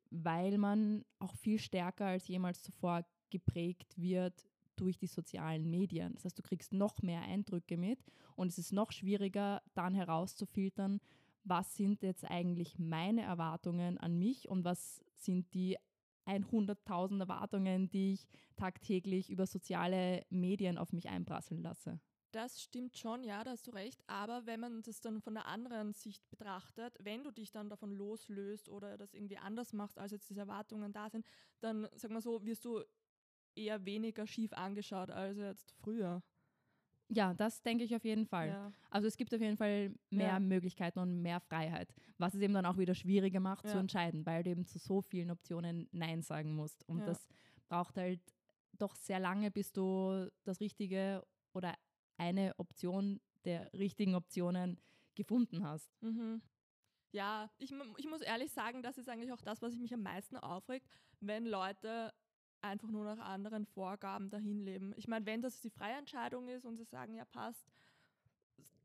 weil 0.10 0.58
man 0.58 1.06
auch 1.20 1.36
viel 1.36 1.60
stärker 1.60 2.06
als 2.08 2.28
jemals 2.28 2.62
zuvor 2.62 3.06
geprägt 3.30 3.94
wird 3.98 4.48
durch 4.76 4.98
die 4.98 5.08
sozialen 5.08 5.70
Medien. 5.70 6.14
Das 6.14 6.26
heißt, 6.26 6.38
du 6.38 6.44
kriegst 6.44 6.74
noch 6.74 7.02
mehr 7.02 7.22
Eindrücke 7.22 7.78
mit 7.78 8.00
und 8.36 8.48
es 8.48 8.58
ist 8.58 8.74
noch 8.74 8.92
schwieriger, 8.92 9.62
dann 9.74 9.94
herauszufiltern, 9.94 11.00
was 11.44 11.76
sind 11.76 12.04
jetzt 12.04 12.26
eigentlich 12.26 12.80
meine 12.80 13.22
Erwartungen 13.22 13.98
an 13.98 14.18
mich 14.18 14.48
und 14.50 14.64
was 14.64 15.04
sind 15.18 15.54
die 15.54 15.78
100.000 16.26 17.20
Erwartungen, 17.20 17.90
die 17.90 18.14
ich 18.14 18.28
tagtäglich 18.56 19.30
über 19.30 19.46
soziale 19.46 20.26
Medien 20.30 20.78
auf 20.78 20.94
mich 20.94 21.10
einprasseln 21.10 21.62
lasse. 21.62 22.00
Das 22.34 22.64
stimmt 22.64 22.98
schon, 22.98 23.24
ja, 23.24 23.44
da 23.44 23.52
hast 23.52 23.68
du 23.68 23.72
recht. 23.72 24.02
Aber 24.08 24.48
wenn 24.48 24.60
man 24.60 24.82
das 24.82 25.02
dann 25.02 25.22
von 25.22 25.36
der 25.36 25.46
anderen 25.46 25.94
Sicht 25.94 26.28
betrachtet, 26.32 26.98
wenn 27.00 27.24
du 27.24 27.30
dich 27.30 27.52
dann 27.52 27.70
davon 27.70 27.92
loslöst 27.92 28.70
oder 28.70 28.98
das 28.98 29.14
irgendwie 29.14 29.38
anders 29.38 29.72
machst, 29.72 30.00
als 30.00 30.12
jetzt 30.12 30.28
diese 30.32 30.40
Erwartungen 30.42 30.92
da 30.94 31.12
sind, 31.12 31.28
dann, 31.60 31.88
sag 31.94 32.10
mal 32.10 32.22
so, 32.22 32.44
wirst 32.44 32.66
du 32.66 32.84
eher 33.56 33.86
weniger 33.86 34.26
schief 34.26 34.52
angeschaut 34.54 35.12
als 35.12 35.38
jetzt 35.38 35.74
früher. 35.84 36.24
Ja, 37.10 37.36
das 37.36 37.62
denke 37.62 37.84
ich 37.84 37.96
auf 37.96 38.04
jeden 38.04 38.26
Fall. 38.26 38.50
Ja. 38.50 38.74
Also 38.90 39.08
es 39.08 39.18
gibt 39.18 39.34
auf 39.36 39.42
jeden 39.42 39.58
Fall 39.58 39.94
mehr 40.10 40.34
Ja. 40.34 40.40
Möglichkeiten 40.40 41.00
und 41.00 41.22
mehr 41.22 41.40
Freiheit, 41.40 41.94
was 42.18 42.34
es 42.34 42.42
eben 42.42 42.54
dann 42.56 42.66
auch 42.66 42.78
wieder 42.78 42.96
schwieriger 42.96 43.40
macht 43.40 43.68
zu 43.68 43.74
Ja. 43.76 43.82
entscheiden, 43.82 44.26
weil 44.26 44.44
du 44.44 44.50
eben 44.50 44.66
zu 44.66 44.80
so 44.80 45.02
vielen 45.02 45.30
Optionen 45.30 45.88
Nein 45.92 46.24
sagen 46.24 46.56
musst. 46.56 46.84
Und 46.88 47.08
das 47.08 47.28
braucht 47.70 47.98
halt 47.98 48.22
doch 48.74 48.96
sehr 48.96 49.20
lange, 49.20 49.52
bis 49.52 49.72
du 49.72 50.32
das 50.44 50.60
Richtige 50.60 51.24
oder 51.54 51.76
eine 52.24 52.54
Option 52.58 53.20
der 53.44 53.72
richtigen 53.74 54.16
Optionen 54.16 54.80
gefunden 55.16 55.64
hast. 55.66 55.90
Mhm. 56.02 56.42
Ja, 57.12 57.50
ich, 57.58 57.72
ich 57.98 58.08
muss 58.08 58.22
ehrlich 58.22 58.52
sagen, 58.52 58.82
das 58.82 58.98
ist 58.98 59.10
eigentlich 59.10 59.32
auch 59.32 59.42
das, 59.42 59.62
was 59.62 59.76
mich 59.76 59.94
am 59.94 60.02
meisten 60.02 60.38
aufregt, 60.38 60.88
wenn 61.20 61.46
Leute 61.46 62.14
einfach 62.62 62.90
nur 62.90 63.04
nach 63.04 63.20
anderen 63.20 63.66
Vorgaben 63.66 64.30
dahin 64.30 64.62
leben. 64.62 64.94
Ich 64.96 65.08
meine, 65.08 65.26
wenn 65.26 65.42
das 65.42 65.60
die 65.60 65.70
freie 65.70 65.98
Entscheidung 65.98 66.48
ist 66.48 66.66
und 66.66 66.78
sie 66.78 66.86
sagen, 66.86 67.14
ja 67.14 67.26
passt, 67.26 67.68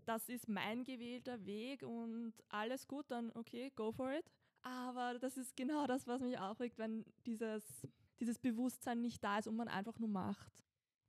das 0.05 0.29
ist 0.29 0.49
mein 0.49 0.85
gewählter 0.85 1.47
Weg 1.47 1.83
und 1.83 2.35
alles 2.49 2.89
gut, 2.89 3.07
dann 3.09 3.31
okay, 3.35 3.71
go 3.77 3.93
for 3.93 4.13
it. 4.13 4.25
Aber 4.63 5.19
das 5.19 5.37
ist 5.37 5.57
genau 5.57 5.87
das, 5.87 6.07
was 6.07 6.21
mich 6.21 6.39
aufregt, 6.39 6.77
wenn 6.79 7.05
dieses, 7.25 7.87
dieses 8.19 8.39
Bewusstsein 8.39 9.01
nicht 9.01 9.23
da 9.23 9.39
ist 9.39 9.47
und 9.47 9.57
man 9.57 9.69
einfach 9.69 9.99
nur 9.99 10.09
macht. 10.09 10.53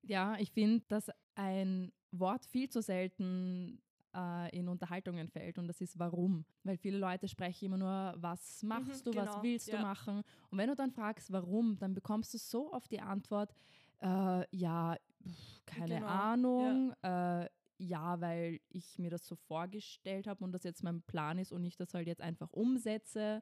Ja, 0.04 0.38
ich 0.38 0.52
finde, 0.52 0.86
dass 0.88 1.10
ein 1.36 1.92
Wort 2.12 2.46
viel 2.46 2.70
zu 2.70 2.82
selten 2.82 3.82
äh, 4.16 4.58
in 4.58 4.68
Unterhaltungen 4.68 5.28
fällt 5.30 5.58
und 5.58 5.68
das 5.68 5.82
ist 5.82 5.98
warum. 6.00 6.46
Weil 6.64 6.78
viele 6.78 6.98
Leute 6.98 7.28
sprechen 7.28 7.66
immer 7.66 7.78
nur, 7.78 8.14
was 8.18 8.64
machst 8.64 9.06
Mhm, 9.06 9.12
du, 9.12 9.16
was 9.16 9.30
genau, 9.30 9.44
willst 9.44 9.68
du 9.68 9.72
ja. 9.74 9.82
machen. 9.82 10.24
Und 10.50 10.58
wenn 10.58 10.68
du 10.70 10.76
dann 10.76 10.92
fragst, 10.92 11.32
warum, 11.32 11.78
dann 11.78 11.94
bekommst 11.94 12.34
du 12.34 12.38
so 12.38 12.74
oft 12.74 12.92
die 12.92 13.00
Antwort, 13.02 13.54
äh, 14.02 14.46
ja, 14.56 14.98
pff, 15.28 15.66
keine 15.66 15.96
Genau, 15.96 16.08
Ahnung, 16.08 16.94
ja. 17.04 17.44
Äh, 17.44 17.50
ja, 17.82 18.20
weil 18.20 18.60
ich 18.70 19.00
mir 19.00 19.10
das 19.10 19.26
so 19.26 19.36
vorgestellt 19.36 20.28
habe 20.28 20.44
und 20.44 20.52
das 20.52 20.64
jetzt 20.64 20.84
mein 20.84 21.02
Plan 21.04 21.38
ist 21.38 21.54
und 21.54 21.64
ich 21.64 21.78
das 21.78 21.94
halt 21.94 22.08
jetzt 22.08 22.22
einfach 22.22 22.52
umsetze. 22.52 23.42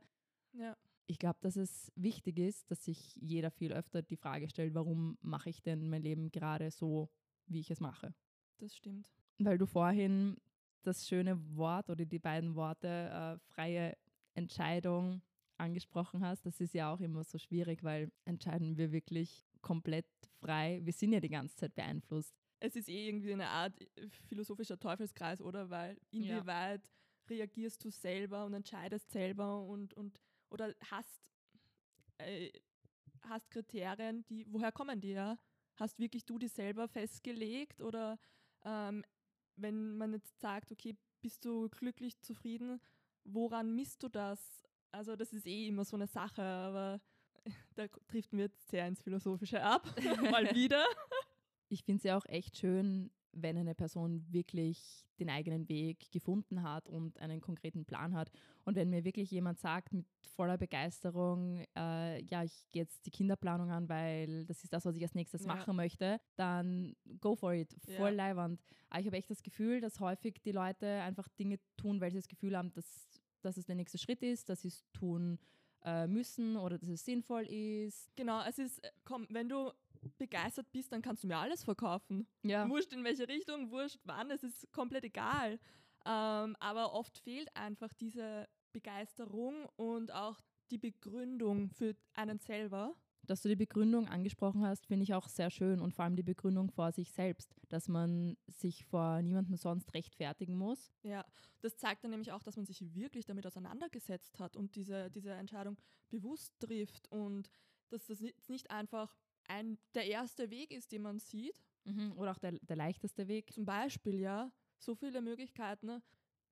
Ja. 0.53 0.75
Ich 1.07 1.17
glaube, 1.19 1.39
dass 1.41 1.55
es 1.55 1.91
wichtig 1.95 2.37
ist, 2.37 2.69
dass 2.69 2.83
sich 2.83 3.15
jeder 3.15 3.49
viel 3.49 3.71
öfter 3.73 4.01
die 4.01 4.17
Frage 4.17 4.49
stellt, 4.49 4.73
warum 4.75 5.17
mache 5.21 5.49
ich 5.49 5.61
denn 5.63 5.89
mein 5.89 6.03
Leben 6.03 6.31
gerade 6.31 6.69
so, 6.69 7.09
wie 7.47 7.61
ich 7.61 7.71
es 7.71 7.79
mache. 7.79 8.13
Das 8.59 8.75
stimmt. 8.75 9.07
Weil 9.39 9.57
du 9.57 9.65
vorhin 9.65 10.37
das 10.83 11.07
schöne 11.07 11.37
Wort 11.55 11.89
oder 11.89 12.05
die 12.05 12.19
beiden 12.19 12.55
Worte 12.55 12.87
äh, 12.87 13.53
freie 13.53 13.95
Entscheidung 14.33 15.21
angesprochen 15.57 16.23
hast. 16.23 16.45
Das 16.45 16.59
ist 16.61 16.73
ja 16.73 16.91
auch 16.93 16.99
immer 16.99 17.23
so 17.23 17.37
schwierig, 17.37 17.83
weil 17.83 18.11
entscheiden 18.25 18.77
wir 18.77 18.91
wirklich 18.91 19.45
komplett 19.61 20.05
frei. 20.39 20.79
Wir 20.83 20.93
sind 20.93 21.13
ja 21.13 21.19
die 21.19 21.29
ganze 21.29 21.55
Zeit 21.55 21.75
beeinflusst. 21.75 22.33
es 22.59 22.75
ist 22.75 22.89
eh 22.89 23.07
irgendwie 23.07 23.33
eine 23.33 23.47
Art 23.47 23.79
äh, 23.81 24.07
philosophischer 24.27 24.79
Teufelskreis, 24.79 25.41
oder? 25.41 25.69
Weil 25.69 25.97
Ja. 26.11 26.37
inwieweit 26.37 26.81
reagierst 27.29 27.83
du 27.83 27.89
selber 27.91 28.45
und 28.45 28.53
entscheidest 28.53 29.11
selber 29.11 29.61
und, 29.61 29.93
und 29.95 30.19
oder 30.49 30.73
hast, 30.89 31.21
äh, 32.19 32.49
hast 33.21 33.51
Kriterien, 33.51 34.25
die, 34.29 34.45
woher 34.49 34.71
kommen 34.71 34.99
die 35.01 35.11
ja? 35.11 35.37
Hast 35.75 35.99
wirklich 35.99 36.25
du 36.25 36.39
die 36.39 36.47
selber 36.47 36.87
festgelegt 36.87 37.81
oder 37.81 38.17
ähm, 38.63 39.03
wenn 39.55 39.97
man 39.97 40.13
jetzt 40.13 40.39
sagt, 40.39 40.71
okay, 40.71 40.95
bist 41.21 41.45
du 41.45 41.69
glücklich, 41.69 42.19
zufrieden, 42.21 42.79
woran 43.23 43.75
misst 43.75 44.03
du 44.03 44.09
das? 44.09 44.63
Also 44.91 45.15
das 45.15 45.33
ist 45.33 45.45
eh 45.45 45.67
immer 45.67 45.85
so 45.85 45.95
eine 45.95 46.07
Sache, 46.07 46.41
aber 46.41 47.01
da 47.75 47.87
trifft 48.07 48.33
mir 48.33 48.43
jetzt 48.43 48.69
sehr 48.69 48.87
ins 48.87 49.01
Philosophische 49.01 49.61
ab, 49.61 49.83
mal 50.31 50.53
wieder. 50.55 50.85
Ich 51.69 51.83
finde 51.83 51.97
es 51.97 52.03
ja 52.03 52.17
auch 52.17 52.25
echt 52.25 52.57
schön, 52.57 53.11
wenn 53.41 53.57
eine 53.57 53.75
Person 53.75 54.25
wirklich 54.31 55.05
den 55.19 55.29
eigenen 55.29 55.67
Weg 55.69 56.11
gefunden 56.11 56.63
hat 56.63 56.89
und 56.89 57.19
einen 57.19 57.41
konkreten 57.41 57.85
Plan 57.85 58.13
hat. 58.15 58.29
Und 58.65 58.75
wenn 58.75 58.89
mir 58.89 59.03
wirklich 59.03 59.31
jemand 59.31 59.59
sagt 59.59 59.93
mit 59.93 60.05
voller 60.21 60.57
Begeisterung, 60.57 61.65
äh, 61.75 62.21
ja, 62.23 62.43
ich 62.43 62.67
gehe 62.69 62.83
jetzt 62.83 63.05
die 63.05 63.11
Kinderplanung 63.11 63.71
an, 63.71 63.89
weil 63.89 64.45
das 64.45 64.63
ist 64.63 64.73
das, 64.73 64.85
was 64.85 64.95
ich 64.95 65.03
als 65.03 65.15
nächstes 65.15 65.41
Ja. 65.43 65.47
machen 65.55 65.75
möchte, 65.75 66.19
dann 66.35 66.95
go 67.19 67.35
for 67.35 67.53
it, 67.53 67.75
voll 67.85 68.09
Ja. 68.11 68.15
leiwand. 68.27 68.61
Aber 68.89 68.99
ich 68.99 69.07
habe 69.07 69.17
echt 69.17 69.29
das 69.29 69.43
Gefühl, 69.43 69.81
dass 69.81 69.99
häufig 69.99 70.41
die 70.43 70.51
Leute 70.51 70.87
einfach 71.01 71.27
Dinge 71.29 71.59
tun, 71.77 71.99
weil 72.01 72.11
sie 72.11 72.17
das 72.17 72.27
Gefühl 72.27 72.55
haben, 72.57 72.71
dass, 72.73 73.07
dass 73.41 73.57
es 73.57 73.65
der 73.65 73.75
nächste 73.75 73.97
Schritt 73.97 74.21
ist, 74.23 74.49
dass 74.49 74.61
sie 74.61 74.69
es 74.69 74.83
tun 74.93 75.39
äh, 75.83 76.07
müssen 76.07 76.57
oder 76.57 76.77
dass 76.77 76.89
es 76.89 77.05
sinnvoll 77.05 77.43
ist. 77.43 78.09
Genau, 78.15 78.43
es 78.47 78.57
ist, 78.59 78.83
äh, 78.83 78.91
komm, 79.05 79.25
wenn 79.29 79.47
du 79.49 79.71
begeistert 80.17 80.71
bist, 80.71 80.91
dann 80.91 81.01
kannst 81.01 81.23
du 81.23 81.27
mir 81.27 81.37
alles 81.37 81.63
verkaufen. 81.63 82.27
Ja. 82.43 82.67
Wurscht 82.69 82.93
in 82.93 83.03
welche 83.03 83.27
Richtung, 83.27 83.71
wurscht 83.71 83.99
wann, 84.03 84.31
es 84.31 84.43
ist 84.43 84.71
komplett 84.71 85.03
egal. 85.03 85.59
Ähm, 86.05 86.55
aber 86.59 86.93
oft 86.93 87.17
fehlt 87.17 87.55
einfach 87.55 87.93
diese 87.93 88.47
Begeisterung 88.71 89.67
und 89.75 90.13
auch 90.13 90.39
die 90.71 90.77
Begründung 90.77 91.69
für 91.69 91.95
einen 92.13 92.39
selber. 92.39 92.95
Dass 93.23 93.41
du 93.41 93.49
die 93.49 93.57
Begründung 93.57 94.07
angesprochen 94.07 94.65
hast, 94.65 94.85
finde 94.85 95.03
ich 95.03 95.13
auch 95.13 95.27
sehr 95.27 95.49
schön 95.49 95.81
und 95.81 95.93
vor 95.93 96.05
allem 96.05 96.15
die 96.15 96.23
Begründung 96.23 96.71
vor 96.71 96.93
sich 96.93 97.11
selbst, 97.11 97.53
dass 97.67 97.89
man 97.89 98.37
sich 98.47 98.85
vor 98.85 99.21
niemandem 99.21 99.57
sonst 99.57 99.93
rechtfertigen 99.93 100.55
muss. 100.55 100.93
Ja, 101.03 101.25
das 101.61 101.75
zeigt 101.75 102.05
dann 102.05 102.11
nämlich 102.11 102.31
auch, 102.31 102.43
dass 102.43 102.55
man 102.55 102.65
sich 102.65 102.95
wirklich 102.95 103.25
damit 103.25 103.45
auseinandergesetzt 103.45 104.39
hat 104.39 104.55
und 104.55 104.75
diese, 104.75 105.09
diese 105.11 105.31
Entscheidung 105.31 105.77
bewusst 106.09 106.57
trifft 106.59 107.11
und 107.11 107.49
dass 107.89 108.07
das 108.07 108.21
nicht 108.47 108.71
einfach 108.71 109.13
ein, 109.47 109.77
der 109.93 110.05
erste 110.05 110.49
Weg 110.49 110.71
ist, 110.71 110.91
den 110.91 111.01
man 111.01 111.19
sieht, 111.19 111.63
Oder 112.17 112.31
auch 112.31 112.39
der, 112.39 112.51
der 112.51 112.75
leichteste 112.75 113.27
Weg. 113.27 113.53
Zum 113.53 113.65
Beispiel, 113.65 114.19
ja, 114.19 114.51
so 114.77 114.95
viele 114.95 115.21
Möglichkeiten. 115.21 115.85
ne? 115.85 116.01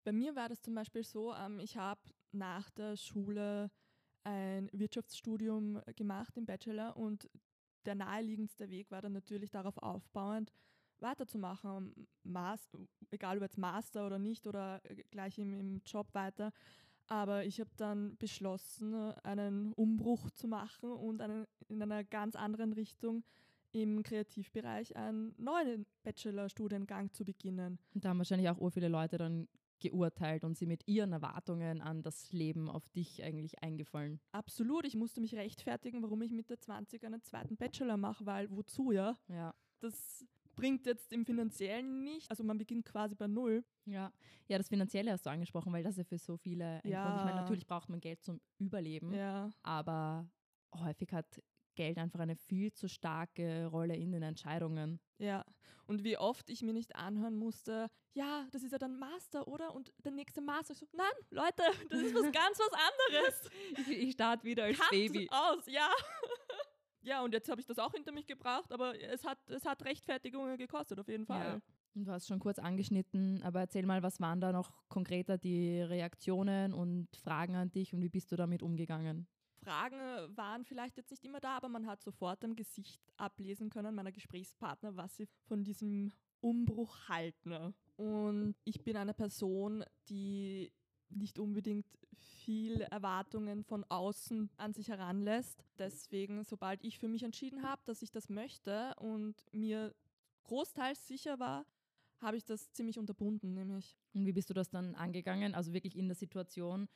Bei 0.03 0.11
mir 0.11 0.35
war 0.35 0.49
das 0.49 0.61
zum 0.61 0.75
Beispiel 0.75 1.03
so, 1.03 1.33
ähm, 1.33 1.59
ich 1.59 1.77
habe 1.77 2.01
nach 2.31 2.69
der 2.69 2.95
Schule 2.95 3.69
ein 4.23 4.69
Wirtschaftsstudium 4.71 5.81
gemacht 5.95 6.37
im 6.37 6.45
Bachelor 6.45 6.95
und 6.97 7.29
der 7.85 7.95
naheliegendste 7.95 8.69
Weg 8.69 8.89
war 8.91 9.01
dann 9.01 9.13
natürlich 9.13 9.51
darauf 9.51 9.77
aufbauend, 9.77 10.51
weiterzumachen, 10.99 12.07
Mas 12.23 12.69
egal 13.11 13.37
ob 13.37 13.43
jetzt 13.43 13.57
Master 13.57 14.07
oder 14.07 14.17
nicht 14.17 14.47
oder 14.47 14.81
äh, 14.85 15.03
gleich 15.11 15.37
im, 15.37 15.53
im 15.53 15.81
Job 15.85 16.07
weiter. 16.13 16.51
Aber 17.07 17.45
ich 17.45 17.59
habe 17.59 17.69
dann 17.77 18.17
beschlossen, 18.17 18.95
einen 19.23 19.73
Umbruch 19.73 20.31
zu 20.31 20.47
machen 20.47 20.91
und 20.91 21.21
einen, 21.21 21.45
in 21.67 21.81
einer 21.81 22.03
ganz 22.03 22.35
anderen 22.35 22.73
Richtung 22.73 23.23
im 23.71 24.03
Kreativbereich 24.03 24.95
einen 24.95 25.35
neuen 25.37 25.85
Bachelorstudiengang 26.03 27.11
zu 27.11 27.25
beginnen. 27.25 27.77
Und 27.93 28.05
da 28.05 28.09
haben 28.09 28.17
wahrscheinlich 28.17 28.49
auch 28.49 28.59
ur 28.59 28.71
viele 28.71 28.87
Leute 28.87 29.17
dann 29.17 29.47
geurteilt 29.79 30.43
und 30.43 30.57
sie 30.57 30.65
mit 30.65 30.87
ihren 30.87 31.11
Erwartungen 31.11 31.81
an 31.81 32.01
das 32.01 32.31
Leben 32.31 32.69
auf 32.69 32.87
dich 32.89 33.21
eigentlich 33.21 33.61
eingefallen. 33.61 34.19
Absolut, 34.31 34.85
ich 34.85 34.95
musste 34.95 35.19
mich 35.21 35.35
rechtfertigen, 35.35 36.01
warum 36.01 36.21
ich 36.21 36.31
mit 36.31 36.49
der 36.49 36.59
20 36.59 37.03
einen 37.03 37.21
zweiten 37.21 37.57
Bachelor 37.57 37.97
mache, 37.97 38.25
weil 38.25 38.49
wozu, 38.49 38.91
ja? 38.91 39.17
Ja. 39.27 39.53
Das 39.81 40.25
bringt 40.55 40.85
jetzt 40.85 41.11
im 41.13 41.25
Finanziellen 41.25 42.03
nicht, 42.03 42.29
also 42.29 42.43
man 42.43 42.57
beginnt 42.57 42.85
quasi 42.85 43.15
bei 43.15 43.27
Null. 43.27 43.63
Ja. 43.85 44.11
ja, 44.47 44.57
das 44.57 44.67
Finanzielle 44.69 45.11
hast 45.11 45.25
du 45.25 45.29
angesprochen, 45.29 45.71
weil 45.73 45.83
das 45.83 45.97
ja 45.97 46.03
für 46.03 46.17
so 46.17 46.37
viele 46.37 46.81
ein 46.83 46.89
Ja. 46.89 47.05
Grund. 47.05 47.19
Ich 47.19 47.25
meine, 47.25 47.41
natürlich 47.41 47.67
braucht 47.67 47.89
man 47.89 47.99
Geld 47.99 48.23
zum 48.23 48.39
Überleben, 48.57 49.13
Ja, 49.13 49.49
aber 49.63 50.27
häufig 50.75 51.11
hat 51.13 51.41
Geld 51.75 51.97
einfach 51.97 52.19
eine 52.21 52.35
viel 52.37 52.71
zu 52.73 52.87
starke 52.87 53.65
Rolle 53.67 53.95
in 53.95 54.11
den 54.11 54.23
Entscheidungen. 54.23 54.99
ja. 55.19 55.43
Und 55.87 56.03
wie 56.03 56.17
oft 56.17 56.49
ich 56.49 56.63
mir 56.63 56.73
nicht 56.73 56.95
anhören 56.95 57.35
musste, 57.35 57.91
ja, 58.15 58.47
das 58.49 58.63
ist 58.63 58.71
ja 58.71 58.79
dann 58.79 58.97
Master, 58.97 59.47
oder? 59.47 59.75
Und 59.75 59.93
der 60.03 60.11
nächste 60.13 60.41
Master. 60.41 60.71
Ich 60.73 60.79
so, 60.79 60.87
nein, 60.93 61.05
Leute, 61.29 61.61
das 61.89 61.99
ist 62.01 62.15
was 62.15 62.23
ganz 62.31 62.57
was 62.57 62.71
anderes. 62.73 63.49
Ich, 63.77 63.89
ich 63.89 64.11
starte 64.13 64.43
wieder 64.45 64.63
als 64.63 64.79
Cut 64.79 64.89
Baby. 64.89 65.27
aus, 65.29 65.67
ja. 65.67 65.87
Ja, 67.05 67.23
und 67.23 67.33
jetzt 67.33 67.49
habe 67.49 67.61
ich 67.61 67.67
das 67.67 67.79
auch 67.79 67.93
hinter 67.93 68.11
mich 68.11 68.27
gebracht, 68.27 68.71
aber 68.71 68.99
es 69.01 69.23
hat, 69.23 69.37
es 69.49 69.65
hat 69.65 69.83
Rechtfertigungen 69.85 70.57
gekostet, 70.57 70.99
auf 70.99 71.07
jeden 71.07 71.25
Fall. 71.25 71.45
Ja. 71.45 71.61
Und 71.95 72.05
Du 72.05 72.11
hast 72.11 72.27
schon 72.27 72.39
kurz 72.39 72.59
angeschnitten, 72.59 73.41
aber 73.43 73.61
erzähl 73.61 73.85
mal, 73.85 74.03
was 74.03 74.19
waren 74.19 74.41
da 74.41 74.51
noch 74.51 74.73
konkreter 74.89 75.37
die 75.37 75.79
Reaktionen 75.79 76.73
und 76.73 77.07
Fragen 77.15 77.55
an 77.55 77.71
dich 77.71 77.93
und 77.93 78.01
wie 78.01 78.09
bist 78.09 78.31
du 78.33 78.35
damit 78.35 78.61
umgegangen? 78.61 79.27
Fragen 79.63 79.95
äh, 79.95 80.37
waren 80.37 80.65
vielleicht 80.65 80.97
jetzt 80.97 81.11
nicht 81.11 81.23
immer 81.23 81.39
da, 81.39 81.55
aber 81.55 81.69
man 81.69 81.87
hat 81.87 82.01
sofort 82.01 82.43
am 82.43 82.55
Gesicht 82.55 83.01
ablesen 83.15 83.69
können, 83.69 83.95
meiner 83.95 84.11
Gesprächspartner, 84.11 84.97
was 84.97 85.15
sie 85.15 85.27
von 85.47 85.63
diesem 85.63 86.11
Umbruch 86.41 87.07
halten. 87.07 87.73
Und 87.95 88.55
ich 88.65 88.83
bin 88.83 88.97
eine 88.97 89.13
Person, 89.13 89.83
die 90.09 90.71
nicht 91.09 91.39
unbedingt 91.39 91.85
viel 92.13 92.81
Erwartungen 92.81 93.63
von 93.63 93.83
außen 93.85 94.49
an 94.57 94.73
sich 94.73 94.89
heranlässt. 94.89 95.63
Deswegen, 95.77 96.43
sobald 96.43 96.83
ich 96.83 96.99
für 96.99 97.07
mich 97.07 97.23
entschieden 97.23 97.63
habe, 97.63 97.81
dass 97.85 98.01
ich 98.01 98.11
das 98.11 98.29
möchte 98.29 98.93
und 98.99 99.35
mir 99.51 99.93
großteils 100.43 101.07
sicher 101.07 101.39
war, 101.39 101.65
habe 102.21 102.37
ich 102.37 102.45
das 102.45 102.71
ziemlich 102.71 102.97
unterbunden, 102.97 103.53
nämlich. 103.53 103.97
Und 104.13 104.25
wie 104.25 104.33
bist 104.33 104.49
du 104.49 104.53
das 104.53 104.69
dann 104.69 104.95
angegangen? 104.95 105.53
Also 105.53 105.73
wirklich 105.73 105.97
in 105.97 106.07
der 106.07 106.15
Situation, 106.15 106.87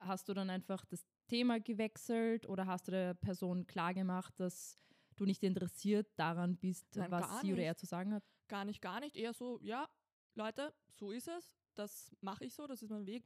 hast 0.00 0.28
du 0.28 0.34
dann 0.34 0.50
einfach 0.50 0.84
das 0.86 1.04
Thema 1.26 1.58
gewechselt 1.58 2.46
oder 2.48 2.66
hast 2.66 2.86
du 2.86 2.92
der 2.92 3.14
Person 3.14 3.66
klargemacht, 3.66 4.38
dass 4.38 4.78
du 5.16 5.24
nicht 5.24 5.42
interessiert 5.42 6.06
daran 6.16 6.56
bist, 6.56 6.86
Nein, 6.94 7.10
was 7.10 7.40
sie 7.40 7.48
oder 7.48 7.56
nicht. 7.56 7.66
er 7.66 7.76
zu 7.76 7.86
sagen 7.86 8.14
hat? 8.14 8.22
gar 8.46 8.64
nicht, 8.64 8.80
gar 8.80 9.00
nicht. 9.00 9.16
Eher 9.16 9.34
so, 9.34 9.58
ja, 9.60 9.86
Leute, 10.34 10.72
so 10.94 11.10
ist 11.10 11.28
es. 11.28 11.57
Das 11.78 12.10
mache 12.20 12.44
ich 12.44 12.54
so, 12.54 12.66
das 12.66 12.82
ist 12.82 12.90
mein 12.90 13.06
Weg 13.06 13.22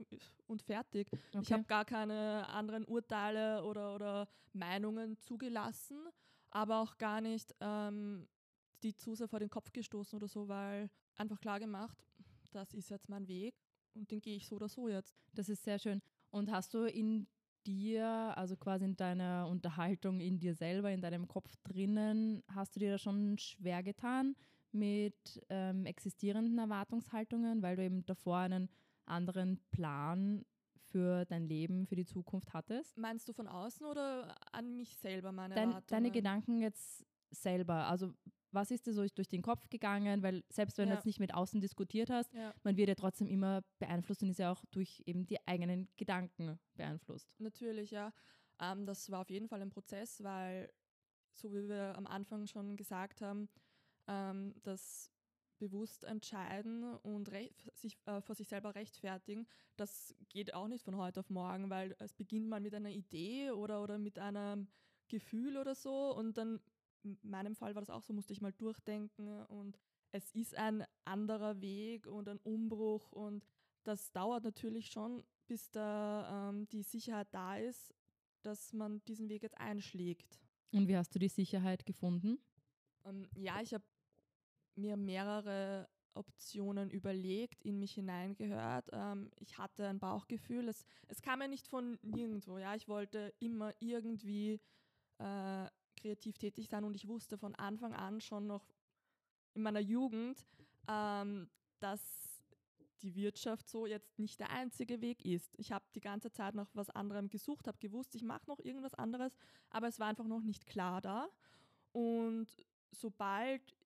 und 0.46 0.60
fertig. 0.60 1.08
Okay. 1.12 1.40
Ich 1.40 1.52
habe 1.52 1.64
gar 1.64 1.86
keine 1.86 2.46
anderen 2.50 2.84
Urteile 2.84 3.64
oder, 3.64 3.94
oder 3.94 4.28
Meinungen 4.52 5.16
zugelassen, 5.16 6.08
aber 6.50 6.82
auch 6.82 6.98
gar 6.98 7.22
nicht 7.22 7.54
ähm, 7.60 8.28
die 8.82 8.94
zu 8.94 9.14
sehr 9.14 9.28
vor 9.28 9.38
den 9.38 9.48
Kopf 9.48 9.72
gestoßen 9.72 10.16
oder 10.16 10.28
so, 10.28 10.48
weil 10.48 10.90
einfach 11.16 11.40
klar 11.40 11.60
gemacht, 11.60 11.96
das 12.50 12.74
ist 12.74 12.90
jetzt 12.90 13.08
mein 13.08 13.26
Weg 13.26 13.54
und 13.94 14.10
den 14.10 14.20
gehe 14.20 14.36
ich 14.36 14.46
so 14.46 14.56
oder 14.56 14.68
so 14.68 14.88
jetzt. 14.88 15.16
Das 15.32 15.48
ist 15.48 15.64
sehr 15.64 15.78
schön. 15.78 16.02
Und 16.30 16.50
hast 16.50 16.74
du 16.74 16.84
in 16.84 17.26
dir, 17.64 18.36
also 18.36 18.56
quasi 18.56 18.84
in 18.84 18.96
deiner 18.96 19.46
Unterhaltung 19.48 20.20
in 20.20 20.38
dir 20.38 20.54
selber, 20.54 20.90
in 20.90 21.00
deinem 21.00 21.26
Kopf 21.26 21.54
drinnen, 21.62 22.42
hast 22.48 22.74
du 22.74 22.80
dir 22.80 22.92
da 22.92 22.98
schon 22.98 23.38
schwer 23.38 23.82
getan 23.82 24.34
mit 24.74 25.44
ähm, 25.48 25.86
existierenden 25.86 26.58
Erwartungshaltungen, 26.58 27.62
weil 27.62 27.76
du 27.76 27.84
eben 27.84 28.04
davor 28.06 28.38
einen 28.38 28.68
anderen 29.06 29.58
Plan 29.70 30.44
für 30.92 31.24
dein 31.24 31.46
Leben, 31.46 31.86
für 31.86 31.96
die 31.96 32.04
Zukunft 32.04 32.52
hattest? 32.52 32.96
Meinst 32.98 33.28
du 33.28 33.32
von 33.32 33.48
außen 33.48 33.86
oder 33.86 34.34
an 34.52 34.76
mich 34.76 34.96
selber 34.96 35.32
meine 35.32 35.54
Dein, 35.54 35.68
Erwartungen? 35.68 35.88
Deine 35.88 36.10
Gedanken 36.10 36.58
jetzt 36.58 37.04
selber, 37.30 37.86
also 37.86 38.12
was 38.52 38.70
ist 38.70 38.86
dir 38.86 38.92
so 38.92 39.06
durch 39.14 39.28
den 39.28 39.42
Kopf 39.42 39.68
gegangen? 39.70 40.22
Weil 40.22 40.44
selbst 40.50 40.78
wenn 40.78 40.88
ja. 40.88 40.94
du 40.94 40.98
jetzt 40.98 41.06
nicht 41.06 41.20
mit 41.20 41.34
außen 41.34 41.60
diskutiert 41.60 42.10
hast, 42.10 42.32
ja. 42.34 42.52
man 42.62 42.76
wird 42.76 42.88
ja 42.88 42.94
trotzdem 42.94 43.26
immer 43.26 43.62
beeinflusst 43.78 44.22
und 44.22 44.28
ist 44.28 44.38
ja 44.38 44.52
auch 44.52 44.62
durch 44.70 45.02
eben 45.06 45.26
die 45.26 45.38
eigenen 45.46 45.88
Gedanken 45.96 46.58
beeinflusst. 46.74 47.28
Natürlich, 47.38 47.90
ja. 47.90 48.12
Ähm, 48.60 48.86
das 48.86 49.10
war 49.10 49.22
auf 49.22 49.30
jeden 49.30 49.48
Fall 49.48 49.62
ein 49.62 49.70
Prozess, 49.70 50.22
weil, 50.22 50.70
so 51.32 51.52
wie 51.52 51.68
wir 51.68 51.96
am 51.96 52.06
Anfang 52.06 52.46
schon 52.46 52.76
gesagt 52.76 53.22
haben, 53.22 53.48
ähm, 54.06 54.54
das 54.62 55.10
bewusst 55.58 56.02
entscheiden 56.04 56.96
und 57.02 57.30
sich 57.74 57.96
äh, 58.06 58.20
vor 58.20 58.34
sich 58.34 58.48
selber 58.48 58.74
rechtfertigen, 58.74 59.46
das 59.76 60.14
geht 60.28 60.54
auch 60.54 60.66
nicht 60.66 60.84
von 60.84 60.96
heute 60.96 61.20
auf 61.20 61.30
morgen, 61.30 61.70
weil 61.70 61.94
es 62.00 62.12
beginnt 62.12 62.48
mal 62.48 62.60
mit 62.60 62.74
einer 62.74 62.90
Idee 62.90 63.52
oder, 63.52 63.82
oder 63.82 63.98
mit 63.98 64.18
einem 64.18 64.66
Gefühl 65.06 65.56
oder 65.56 65.76
so 65.76 66.16
und 66.16 66.36
dann 66.36 66.60
in 67.04 67.16
meinem 67.22 67.54
Fall 67.54 67.74
war 67.74 67.82
das 67.82 67.90
auch 67.90 68.02
so, 68.02 68.12
musste 68.12 68.32
ich 68.32 68.40
mal 68.40 68.52
durchdenken 68.52 69.44
und 69.46 69.78
es 70.10 70.30
ist 70.32 70.56
ein 70.56 70.84
anderer 71.04 71.60
Weg 71.60 72.06
und 72.06 72.28
ein 72.28 72.38
Umbruch 72.38 73.12
und 73.12 73.44
das 73.84 74.12
dauert 74.12 74.44
natürlich 74.44 74.88
schon, 74.90 75.24
bis 75.46 75.70
da 75.70 76.50
ähm, 76.50 76.68
die 76.68 76.82
Sicherheit 76.82 77.28
da 77.32 77.56
ist, 77.56 77.94
dass 78.42 78.72
man 78.72 79.02
diesen 79.04 79.28
Weg 79.28 79.42
jetzt 79.42 79.58
einschlägt. 79.58 80.40
Und 80.72 80.88
wie 80.88 80.96
hast 80.96 81.14
du 81.14 81.18
die 81.18 81.28
Sicherheit 81.28 81.84
gefunden? 81.86 82.38
Ähm, 83.04 83.28
ja, 83.34 83.60
ich 83.60 83.74
habe 83.74 83.84
mir 84.76 84.96
mehrere 84.96 85.88
Optionen 86.14 86.90
überlegt, 86.90 87.62
in 87.62 87.78
mich 87.78 87.94
hineingehört. 87.94 88.88
Ähm, 88.92 89.30
ich 89.36 89.58
hatte 89.58 89.88
ein 89.88 89.98
Bauchgefühl. 89.98 90.68
Es, 90.68 90.84
es 91.08 91.22
kam 91.22 91.40
ja 91.40 91.48
nicht 91.48 91.68
von 91.68 91.98
nirgendwo. 92.02 92.58
Ja, 92.58 92.74
ich 92.74 92.88
wollte 92.88 93.32
immer 93.38 93.72
irgendwie 93.80 94.60
äh, 95.18 95.66
kreativ 95.96 96.38
tätig 96.38 96.68
sein 96.68 96.84
und 96.84 96.94
ich 96.96 97.08
wusste 97.08 97.38
von 97.38 97.54
Anfang 97.54 97.94
an 97.94 98.20
schon 98.20 98.46
noch 98.46 98.66
in 99.54 99.62
meiner 99.62 99.80
Jugend, 99.80 100.46
ähm, 100.88 101.48
dass 101.80 102.00
die 103.02 103.14
Wirtschaft 103.16 103.68
so 103.68 103.86
jetzt 103.86 104.18
nicht 104.18 104.38
der 104.38 104.50
einzige 104.50 105.00
Weg 105.00 105.24
ist. 105.24 105.58
Ich 105.58 105.72
habe 105.72 105.84
die 105.94 106.00
ganze 106.00 106.30
Zeit 106.30 106.54
nach 106.54 106.70
was 106.74 106.90
anderem 106.90 107.28
gesucht, 107.28 107.66
habe 107.66 107.78
gewusst, 107.78 108.14
ich 108.14 108.22
mache 108.22 108.48
noch 108.48 108.60
irgendwas 108.60 108.94
anderes, 108.94 109.36
aber 109.70 109.88
es 109.88 109.98
war 109.98 110.08
einfach 110.08 110.26
noch 110.26 110.42
nicht 110.42 110.66
klar 110.66 111.00
da. 111.00 111.28
Und 111.90 112.46
sobald 112.92 113.76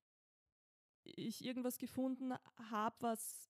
ich 1.15 1.43
irgendwas 1.43 1.77
gefunden 1.77 2.33
habe, 2.69 2.95
was 2.99 3.49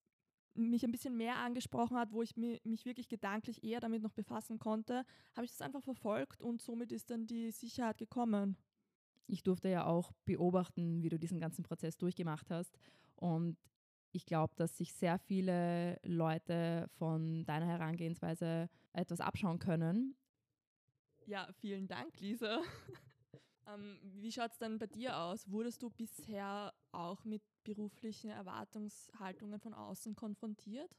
mich 0.54 0.84
ein 0.84 0.92
bisschen 0.92 1.16
mehr 1.16 1.38
angesprochen 1.38 1.98
hat, 1.98 2.12
wo 2.12 2.22
ich 2.22 2.36
mich 2.36 2.86
wirklich 2.86 3.08
gedanklich 3.08 3.64
eher 3.64 3.80
damit 3.80 4.02
noch 4.02 4.14
befassen 4.14 4.60
konnte, 4.60 5.06
habe 5.36 5.46
ich 5.46 5.52
das 5.52 5.62
einfach 5.62 5.84
verfolgt 5.84 6.42
und 6.42 6.62
somit 6.62 6.92
ist 6.92 7.10
dann 7.12 7.28
die 7.28 7.52
Sicherheit 7.52 7.98
gekommen. 7.98 8.58
Ich 9.28 9.44
durfte 9.44 9.70
ja 9.70 9.86
auch 9.86 10.12
beobachten, 10.26 11.04
wie 11.04 11.10
du 11.10 11.20
diesen 11.20 11.40
ganzen 11.40 11.64
Prozess 11.64 11.98
durchgemacht 11.98 12.50
hast 12.50 12.78
und 13.16 13.58
ich 14.14 14.26
glaube, 14.26 14.54
dass 14.56 14.78
sich 14.78 14.94
sehr 14.94 15.20
viele 15.20 16.00
Leute 16.04 16.88
von 16.98 17.46
deiner 17.46 17.68
Herangehensweise 17.68 18.70
etwas 18.94 19.20
abschauen 19.20 19.60
können. 19.60 20.16
Ja, 21.28 21.50
vielen 21.60 21.88
Dank, 21.88 22.20
Lisa. 22.20 22.62
ähm, 23.74 23.98
wie 24.22 24.32
schaut 24.32 24.52
es 24.52 24.58
dann 24.58 24.78
bei 24.78 24.88
dir 24.88 25.18
aus? 25.18 25.50
Wurdest 25.50 25.82
du 25.84 25.90
bisher 25.90 26.74
auch 26.92 27.24
mit 27.26 27.42
beruflichen 27.64 28.30
Erwartungshaltungen 28.30 29.60
von 29.60 29.74
außen 29.74 30.16
konfrontiert? 30.16 30.90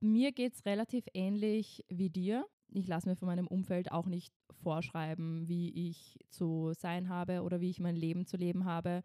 Mir 0.00 0.32
geht 0.32 0.54
es 0.54 0.66
relativ 0.66 1.06
ähnlich 1.14 1.84
wie 1.88 2.10
dir. 2.10 2.46
Ich 2.68 2.86
lasse 2.86 3.08
mir 3.08 3.16
von 3.16 3.26
meinem 3.26 3.46
Umfeld 3.46 3.92
auch 3.92 4.06
nicht 4.06 4.34
vorschreiben, 4.62 5.48
wie 5.48 5.88
ich 5.88 6.18
zu 6.30 6.72
sein 6.74 7.08
habe 7.08 7.42
oder 7.42 7.60
wie 7.60 7.70
ich 7.70 7.80
mein 7.80 7.96
Leben 7.96 8.26
zu 8.26 8.36
leben 8.36 8.64
habe. 8.64 9.02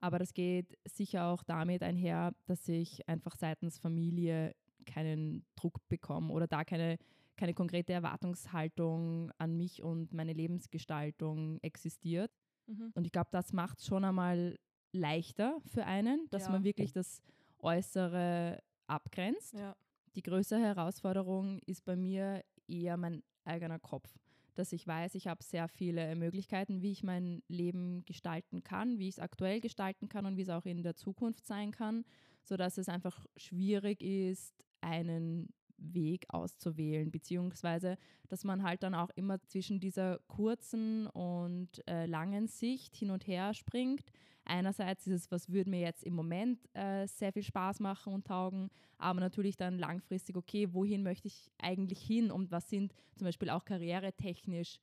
Aber 0.00 0.18
das 0.18 0.34
geht 0.34 0.78
sicher 0.84 1.26
auch 1.26 1.42
damit 1.42 1.82
einher, 1.82 2.34
dass 2.46 2.68
ich 2.68 3.08
einfach 3.08 3.34
seitens 3.36 3.78
Familie 3.78 4.54
keinen 4.86 5.44
Druck 5.56 5.80
bekomme 5.88 6.32
oder 6.32 6.46
da 6.46 6.64
keine, 6.64 6.98
keine 7.36 7.54
konkrete 7.54 7.92
Erwartungshaltung 7.92 9.32
an 9.38 9.56
mich 9.56 9.82
und 9.82 10.12
meine 10.12 10.32
Lebensgestaltung 10.32 11.58
existiert. 11.62 12.30
Mhm. 12.68 12.92
Und 12.94 13.04
ich 13.04 13.12
glaube, 13.12 13.28
das 13.32 13.52
macht 13.52 13.78
es 13.78 13.86
schon 13.86 14.04
einmal 14.04 14.58
leichter 14.92 15.60
für 15.66 15.84
einen, 15.84 16.28
dass 16.30 16.44
ja. 16.44 16.52
man 16.52 16.64
wirklich 16.64 16.92
das 16.92 17.22
Äußere 17.58 18.62
abgrenzt. 18.86 19.54
Ja. 19.54 19.76
Die 20.14 20.22
größere 20.22 20.60
Herausforderung 20.60 21.60
ist 21.66 21.84
bei 21.84 21.96
mir 21.96 22.44
eher 22.66 22.96
mein 22.96 23.22
eigener 23.44 23.78
Kopf, 23.78 24.08
dass 24.54 24.72
ich 24.72 24.86
weiß, 24.86 25.14
ich 25.14 25.26
habe 25.26 25.42
sehr 25.42 25.68
viele 25.68 26.14
Möglichkeiten, 26.16 26.82
wie 26.82 26.92
ich 26.92 27.02
mein 27.02 27.42
Leben 27.48 28.04
gestalten 28.04 28.62
kann, 28.62 28.98
wie 28.98 29.08
ich 29.08 29.16
es 29.16 29.20
aktuell 29.20 29.60
gestalten 29.60 30.08
kann 30.08 30.26
und 30.26 30.36
wie 30.36 30.42
es 30.42 30.50
auch 30.50 30.66
in 30.66 30.82
der 30.82 30.96
Zukunft 30.96 31.46
sein 31.46 31.70
kann, 31.70 32.04
sodass 32.44 32.78
es 32.78 32.88
einfach 32.88 33.26
schwierig 33.36 34.02
ist, 34.02 34.64
einen 34.80 35.48
Weg 35.78 36.26
auszuwählen, 36.28 37.10
beziehungsweise 37.10 37.96
dass 38.28 38.44
man 38.44 38.62
halt 38.62 38.82
dann 38.82 38.94
auch 38.94 39.10
immer 39.16 39.40
zwischen 39.42 39.80
dieser 39.80 40.18
kurzen 40.28 41.06
und 41.08 41.86
äh, 41.88 42.06
langen 42.06 42.46
Sicht 42.46 42.96
hin 42.96 43.10
und 43.10 43.26
her 43.26 43.54
springt. 43.54 44.04
Einerseits 44.44 45.06
ist 45.06 45.24
es, 45.24 45.30
was 45.30 45.50
würde 45.50 45.70
mir 45.70 45.80
jetzt 45.80 46.04
im 46.04 46.14
Moment 46.14 46.58
äh, 46.74 47.06
sehr 47.06 47.32
viel 47.32 47.42
Spaß 47.42 47.80
machen 47.80 48.14
und 48.14 48.26
taugen, 48.26 48.70
aber 48.96 49.20
natürlich 49.20 49.56
dann 49.56 49.78
langfristig, 49.78 50.36
okay, 50.36 50.72
wohin 50.72 51.02
möchte 51.02 51.28
ich 51.28 51.50
eigentlich 51.58 52.00
hin 52.00 52.30
und 52.30 52.50
was 52.50 52.68
sind 52.68 52.94
zum 53.16 53.26
Beispiel 53.26 53.50
auch 53.50 53.64
karrieretechnisch 53.64 54.78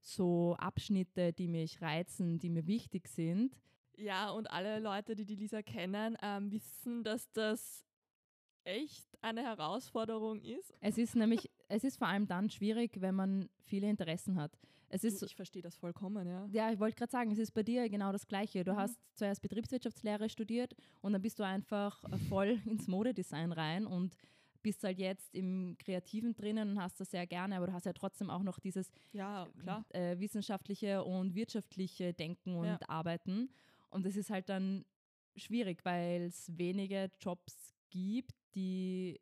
so 0.00 0.56
Abschnitte, 0.58 1.32
die 1.32 1.48
mich 1.48 1.82
reizen, 1.82 2.38
die 2.38 2.48
mir 2.48 2.66
wichtig 2.66 3.08
sind. 3.08 3.54
Ja, 3.96 4.30
und 4.30 4.50
alle 4.50 4.80
Leute, 4.80 5.14
die 5.14 5.26
die 5.26 5.34
Lisa 5.34 5.60
kennen, 5.60 6.16
ähm, 6.22 6.50
wissen, 6.50 7.04
dass 7.04 7.30
das 7.32 7.84
echt 8.64 9.06
eine 9.22 9.42
Herausforderung 9.42 10.40
ist. 10.42 10.74
Es 10.80 10.98
ist 10.98 11.16
nämlich, 11.16 11.50
es 11.68 11.84
ist 11.84 11.98
vor 11.98 12.08
allem 12.08 12.26
dann 12.26 12.50
schwierig, 12.50 13.00
wenn 13.00 13.14
man 13.14 13.48
viele 13.64 13.88
Interessen 13.88 14.36
hat. 14.36 14.58
Es 14.92 15.04
ist, 15.04 15.22
ich 15.22 15.36
verstehe 15.36 15.62
das 15.62 15.76
vollkommen, 15.76 16.26
ja. 16.26 16.46
Ja, 16.50 16.72
ich 16.72 16.80
wollte 16.80 16.96
gerade 16.96 17.12
sagen, 17.12 17.30
es 17.30 17.38
ist 17.38 17.52
bei 17.52 17.62
dir 17.62 17.88
genau 17.88 18.10
das 18.10 18.26
Gleiche. 18.26 18.64
Du 18.64 18.72
mhm. 18.72 18.76
hast 18.76 18.98
zuerst 19.14 19.40
Betriebswirtschaftslehre 19.40 20.28
studiert 20.28 20.74
und 21.00 21.12
dann 21.12 21.22
bist 21.22 21.38
du 21.38 21.44
einfach 21.44 22.02
voll 22.28 22.58
ins 22.66 22.88
Modedesign 22.88 23.52
rein 23.52 23.86
und 23.86 24.16
bist 24.62 24.82
halt 24.82 24.98
jetzt 24.98 25.34
im 25.34 25.76
Kreativen 25.78 26.34
drinnen 26.34 26.70
und 26.70 26.82
hast 26.82 27.00
das 27.00 27.12
sehr 27.12 27.26
gerne, 27.26 27.56
aber 27.56 27.68
du 27.68 27.72
hast 27.72 27.86
ja 27.86 27.92
trotzdem 27.92 28.30
auch 28.30 28.42
noch 28.42 28.58
dieses 28.58 28.90
ja, 29.12 29.48
äh, 29.90 30.18
wissenschaftliche 30.18 31.02
und 31.04 31.34
wirtschaftliche 31.34 32.12
Denken 32.12 32.56
und 32.56 32.66
ja. 32.66 32.78
Arbeiten. 32.88 33.50
Und 33.90 34.04
es 34.06 34.16
ist 34.16 34.28
halt 34.28 34.48
dann 34.48 34.84
schwierig, 35.36 35.84
weil 35.84 36.22
es 36.22 36.50
wenige 36.58 37.10
Jobs 37.20 37.74
gibt, 37.90 38.32
die 38.54 39.20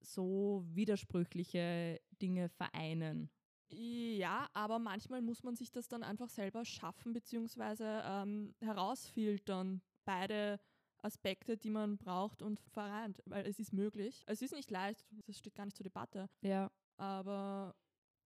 so 0.00 0.64
widersprüchliche 0.66 2.00
Dinge 2.20 2.48
vereinen. 2.48 3.30
Ja, 3.68 4.48
aber 4.52 4.78
manchmal 4.78 5.22
muss 5.22 5.42
man 5.42 5.56
sich 5.56 5.72
das 5.72 5.88
dann 5.88 6.02
einfach 6.02 6.28
selber 6.28 6.64
schaffen 6.64 7.12
bzw. 7.12 7.82
Ähm, 7.82 8.54
herausfiltern. 8.60 9.82
Beide 10.04 10.60
Aspekte, 10.98 11.56
die 11.56 11.70
man 11.70 11.98
braucht 11.98 12.42
und 12.42 12.60
vereint, 12.70 13.22
weil 13.26 13.46
es 13.46 13.58
ist 13.58 13.72
möglich. 13.72 14.22
Es 14.26 14.40
ist 14.40 14.54
nicht 14.54 14.70
leicht, 14.70 15.04
das 15.26 15.38
steht 15.38 15.54
gar 15.54 15.64
nicht 15.64 15.76
zur 15.76 15.84
Debatte. 15.84 16.28
Ja. 16.42 16.70
Aber 16.96 17.74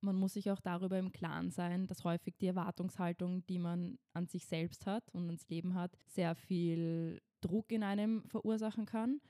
man 0.03 0.17
muss 0.17 0.35
sich 0.35 0.51
auch 0.51 0.61
darüber 0.61 0.99
im 0.99 1.13
Klaren 1.13 1.51
sein, 1.51 1.87
dass 1.87 2.05
häufig 2.05 2.37
die 2.39 2.47
Erwartungshaltung, 2.47 3.45
die 3.47 3.59
man 3.59 3.99
an 4.13 4.27
sich 4.27 4.47
selbst 4.47 4.87
hat 4.87 5.11
und 5.13 5.27
ans 5.27 5.49
Leben 5.49 5.75
hat, 5.75 5.97
sehr 6.07 6.35
viel 6.35 7.21
Druck 7.41 7.73
in 7.73 7.83
einem 7.83 8.25
verursachen 8.25 8.87
kann 8.87 9.21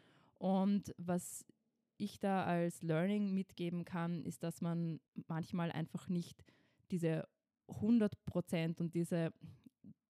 und 0.41 0.95
was 0.97 1.45
ich 1.99 2.19
da 2.19 2.45
als 2.45 2.83
Learning 2.83 3.35
mitgeben 3.35 3.85
kann, 3.85 4.23
ist, 4.25 4.43
dass 4.43 4.63
man 4.63 5.01
manchmal 5.29 5.71
einfach 5.71 6.09
nicht 6.09 6.43
diese 6.91 7.29
100% 7.69 8.81
und 8.81 8.95
diese 8.95 9.35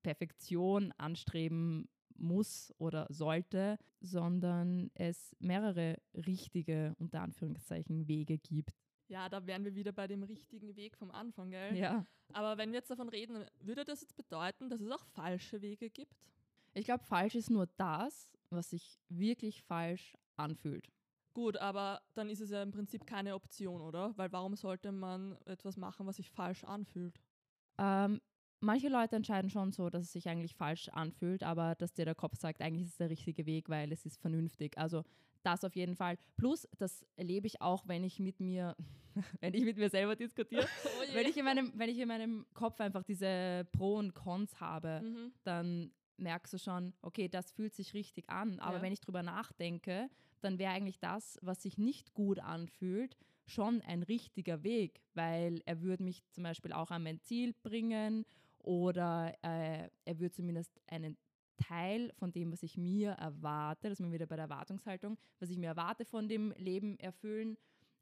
Perfektion 0.05 0.93
anstreben 0.93 1.89
muss 2.15 2.73
oder 2.79 3.07
sollte, 3.11 3.77
sondern 4.01 4.93
es 4.95 5.35
mehrere 5.41 5.97
richtige, 6.15 6.95
unter 6.99 7.23
Anführungszeichen, 7.23 8.07
Wege 8.07 8.39
gibt. 8.39 8.79
Ja, 9.09 9.29
da 9.29 9.45
wären 9.47 9.65
wir 9.65 9.75
wieder 9.75 9.91
bei 9.91 10.07
dem 10.07 10.23
richtigen 10.23 10.77
Weg 10.77 10.97
vom 10.97 11.11
Anfang, 11.11 11.51
gell? 11.51 11.77
Ja. 11.77 12.07
Aber 12.33 12.57
wenn 12.57 12.71
wir 12.71 12.79
jetzt 12.79 12.91
davon 12.91 13.09
reden, 13.09 13.45
würde 13.59 13.85
das 13.85 14.03
jetzt 14.03 14.17
bedeuten, 14.17 14.71
dass 14.71 14.81
es 14.81 14.93
auch 14.93 15.05
falsche 15.07 15.61
Wege 15.61 15.91
gibt? 15.91 16.15
Ich 16.73 16.85
glaube, 16.85 17.03
falsch 17.03 17.35
ist 17.35 17.51
nur 17.51 17.67
das, 17.77 18.31
was 18.51 18.71
sich 18.71 19.01
wirklich 19.09 19.63
falsch 19.63 20.17
anfühlt. 20.41 20.89
Gut, 21.33 21.57
aber 21.57 22.01
dann 22.15 22.29
ist 22.29 22.41
es 22.41 22.51
ja 22.51 22.63
im 22.63 22.73
Prinzip 22.73 23.07
keine 23.07 23.35
Option, 23.35 23.81
oder? 23.81 24.13
Weil 24.17 24.33
warum 24.33 24.57
sollte 24.57 24.91
man 24.91 25.37
etwas 25.45 25.77
machen, 25.77 26.07
was 26.07 26.17
sich 26.17 26.31
falsch 26.31 26.65
anfühlt? 26.65 27.21
Ähm, 27.79 28.21
manche 28.61 28.89
Leute 28.89 29.17
entscheiden 29.17 29.49
schon 29.49 29.73
so, 29.73 29.91
dass 29.91 30.05
es 30.05 30.13
sich 30.13 30.29
eigentlich 30.29 30.55
falsch 30.55 30.89
anfühlt, 30.89 31.43
aber 31.43 31.77
dass 31.77 31.95
dir 31.95 32.05
der 32.05 32.17
Kopf 32.17 32.37
sagt, 32.37 32.61
eigentlich 32.61 32.87
ist 32.87 32.93
es 32.93 32.99
der 32.99 33.11
richtige 33.11 33.47
Weg, 33.47 33.69
weil 33.69 33.93
es 33.93 34.05
ist 34.07 34.21
vernünftig. 34.21 34.77
Also 34.77 35.05
das 35.43 35.65
auf 35.65 35.77
jeden 35.77 35.97
Fall. 35.97 36.19
Plus, 36.37 36.69
das 36.79 37.05
erlebe 37.17 37.47
ich 37.47 37.63
auch, 37.63 37.87
wenn 37.87 38.05
ich 38.05 38.19
mit 38.19 38.41
mir, 38.41 38.77
wenn 39.41 39.55
ich 39.55 39.65
mit 39.65 39.77
mir 39.77 39.89
selber 39.89 40.17
diskutiere. 40.17 40.67
Oh 40.85 41.15
wenn, 41.15 41.27
ich 41.27 41.37
in 41.37 41.45
meinem, 41.45 41.73
wenn 41.75 41.89
ich 41.89 41.99
in 41.99 42.09
meinem 42.09 42.47
Kopf 42.55 42.81
einfach 42.81 43.03
diese 43.03 43.67
Pro 43.73 43.97
und 43.97 44.15
Cons 44.15 44.61
habe, 44.61 45.01
mhm. 45.03 45.33
dann 45.43 45.91
merkst 46.21 46.53
du 46.53 46.59
schon, 46.59 46.93
okay, 47.03 47.29
das 47.29 47.51
fühlt 47.53 47.75
sich 47.75 47.95
richtig 47.95 48.29
an. 48.31 48.59
Aber 48.61 48.77
ja. 48.77 48.83
wenn 48.83 48.93
ich 48.93 49.01
drüber 49.01 49.23
nachdenke, 49.23 50.09
dann 50.41 50.59
wäre 50.59 50.73
eigentlich 50.73 50.99
das, 50.99 51.39
was 51.43 51.63
sich 51.63 51.79
nicht 51.79 52.15
gut 52.15 52.39
anfühlt, 52.39 53.17
schon 53.47 53.81
ein 53.83 54.03
richtiger 54.03 54.63
Weg, 54.63 55.03
weil 55.15 55.63
er 55.67 55.83
würde 55.83 56.05
mich 56.05 56.23
zum 56.31 56.45
Beispiel 56.45 56.73
auch 56.73 56.91
an 56.91 57.03
mein 57.03 57.21
Ziel 57.21 57.53
bringen 57.63 58.25
oder 58.59 59.35
äh, 59.43 59.89
er 60.05 60.19
würde 60.19 60.31
zumindest 60.31 60.81
einen 60.87 61.17
Teil 61.57 62.13
von 62.17 62.33
dem, 62.33 62.53
was 62.53 62.63
ich 62.63 62.77
mir 62.77 63.13
erwarte, 63.13 63.89
das 63.89 64.01
ist 64.01 64.07
mir 64.07 64.13
wieder 64.13 64.27
bei 64.27 64.37
der 64.37 64.45
Erwartungshaltung, 64.45 65.19
was 65.39 65.51
ich 65.51 65.59
mir 65.59 65.69
erwarte 65.69 66.05
von 66.05 66.29
dem 66.29 66.53
Leben 66.57 66.99
erfüllen, 66.99 67.57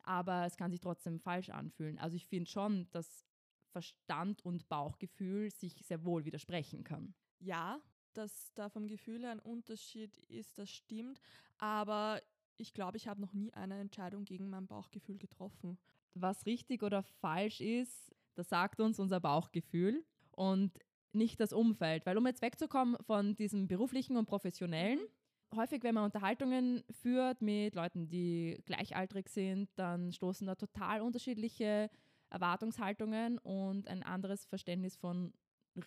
aber 0.05 0.47
es 0.47 0.57
kann 0.57 0.71
sich 0.71 0.81
trotzdem 0.81 1.19
falsch 1.19 1.51
anfühlen. 1.51 1.99
Also 1.99 2.17
ich 2.17 2.27
finde 2.27 2.51
schon, 2.51 2.89
dass 2.93 3.25
Verstand 3.71 4.45
und 4.45 4.69
Bauchgefühl 4.69 5.51
sich 5.51 5.75
sehr 5.85 6.05
wohl 6.05 6.25
widersprechen 6.25 6.85
kann. 6.85 7.15
Ja, 7.41 7.81
dass 8.15 8.53
da 8.55 8.69
vom 8.69 8.87
Gefühl 8.87 9.25
ein 9.25 9.41
Unterschied 9.41 10.17
ist, 10.29 10.59
das 10.59 10.71
stimmt. 10.71 11.21
Aber 11.59 12.21
ich 12.57 12.75
glaube, 12.75 12.97
ich 12.97 13.09
habe 13.09 13.21
noch 13.21 13.33
nie 13.33 13.53
eine 13.55 13.79
Entscheidung 13.79 14.25
gegen 14.25 14.51
mein 14.51 14.67
Bauchgefühl 14.67 15.19
getroffen. 15.19 15.79
Was 16.15 16.47
richtig 16.47 16.83
oder 16.83 17.03
falsch 17.03 17.61
ist, 17.61 18.15
das 18.35 18.49
sagt 18.49 18.81
uns 18.81 18.99
unser 18.99 19.21
Bauchgefühl 19.21 20.05
und 20.33 20.73
nicht 21.13 21.41
das 21.41 21.53
Umfeld. 21.53 22.07
Weil 22.07 22.19
um 22.19 22.27
jetzt 22.27 22.43
wegzukommen 22.43 22.97
von 23.05 23.37
diesem 23.37 23.69
beruflichen 23.69 24.17
und 24.17 24.27
professionellen, 24.27 25.01
mhm. 25.01 25.57
häufig, 25.57 25.83
wenn 25.83 25.95
man 25.95 26.05
Unterhaltungen 26.05 26.83
führt 26.91 27.43
mit 27.43 27.75
Leuten, 27.75 28.09
die 28.09 28.63
gleichaltrig 28.65 29.29
sind, 29.29 29.71
dann 29.77 30.13
stoßen 30.13 30.47
da 30.47 30.55
total 30.55 31.01
unterschiedliche 31.01 31.91
Erwartungshaltungen 32.31 33.39
und 33.39 33.89
ein 33.89 34.03
anderes 34.03 34.45
Verständnis 34.47 34.97
von 34.97 35.33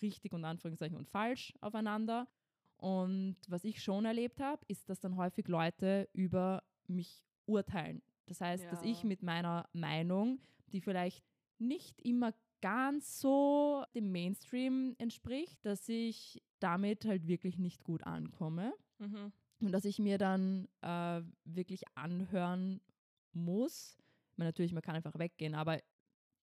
richtig 0.00 0.32
und 0.32 0.44
Anführungszeichen 0.44 0.96
und 0.96 1.08
falsch 1.08 1.52
aufeinander. 1.60 2.28
Und 2.76 3.36
was 3.48 3.64
ich 3.64 3.82
schon 3.82 4.04
erlebt 4.04 4.40
habe, 4.40 4.64
ist, 4.66 4.88
dass 4.88 5.00
dann 5.00 5.16
häufig 5.16 5.46
Leute 5.48 6.08
über 6.12 6.62
mich 6.88 7.22
urteilen. 7.46 8.02
Das 8.26 8.40
heißt, 8.40 8.64
ja. 8.64 8.70
dass 8.70 8.82
ich 8.82 9.04
mit 9.04 9.22
meiner 9.22 9.68
Meinung, 9.72 10.40
die 10.72 10.80
vielleicht 10.80 11.24
nicht 11.58 12.00
immer 12.00 12.32
ganz 12.60 13.20
so 13.20 13.84
dem 13.94 14.10
Mainstream 14.10 14.94
entspricht, 14.98 15.64
dass 15.64 15.88
ich 15.88 16.42
damit 16.60 17.04
halt 17.04 17.26
wirklich 17.26 17.58
nicht 17.58 17.84
gut 17.84 18.04
ankomme. 18.04 18.72
Mhm. 18.98 19.32
Und 19.60 19.72
dass 19.72 19.84
ich 19.84 19.98
mir 19.98 20.18
dann 20.18 20.68
äh, 20.80 21.22
wirklich 21.44 21.82
anhören 21.94 22.80
muss. 23.32 23.96
Ich 24.30 24.38
meine, 24.38 24.48
natürlich, 24.48 24.72
man 24.72 24.82
kann 24.82 24.96
einfach 24.96 25.18
weggehen, 25.18 25.54
aber 25.54 25.78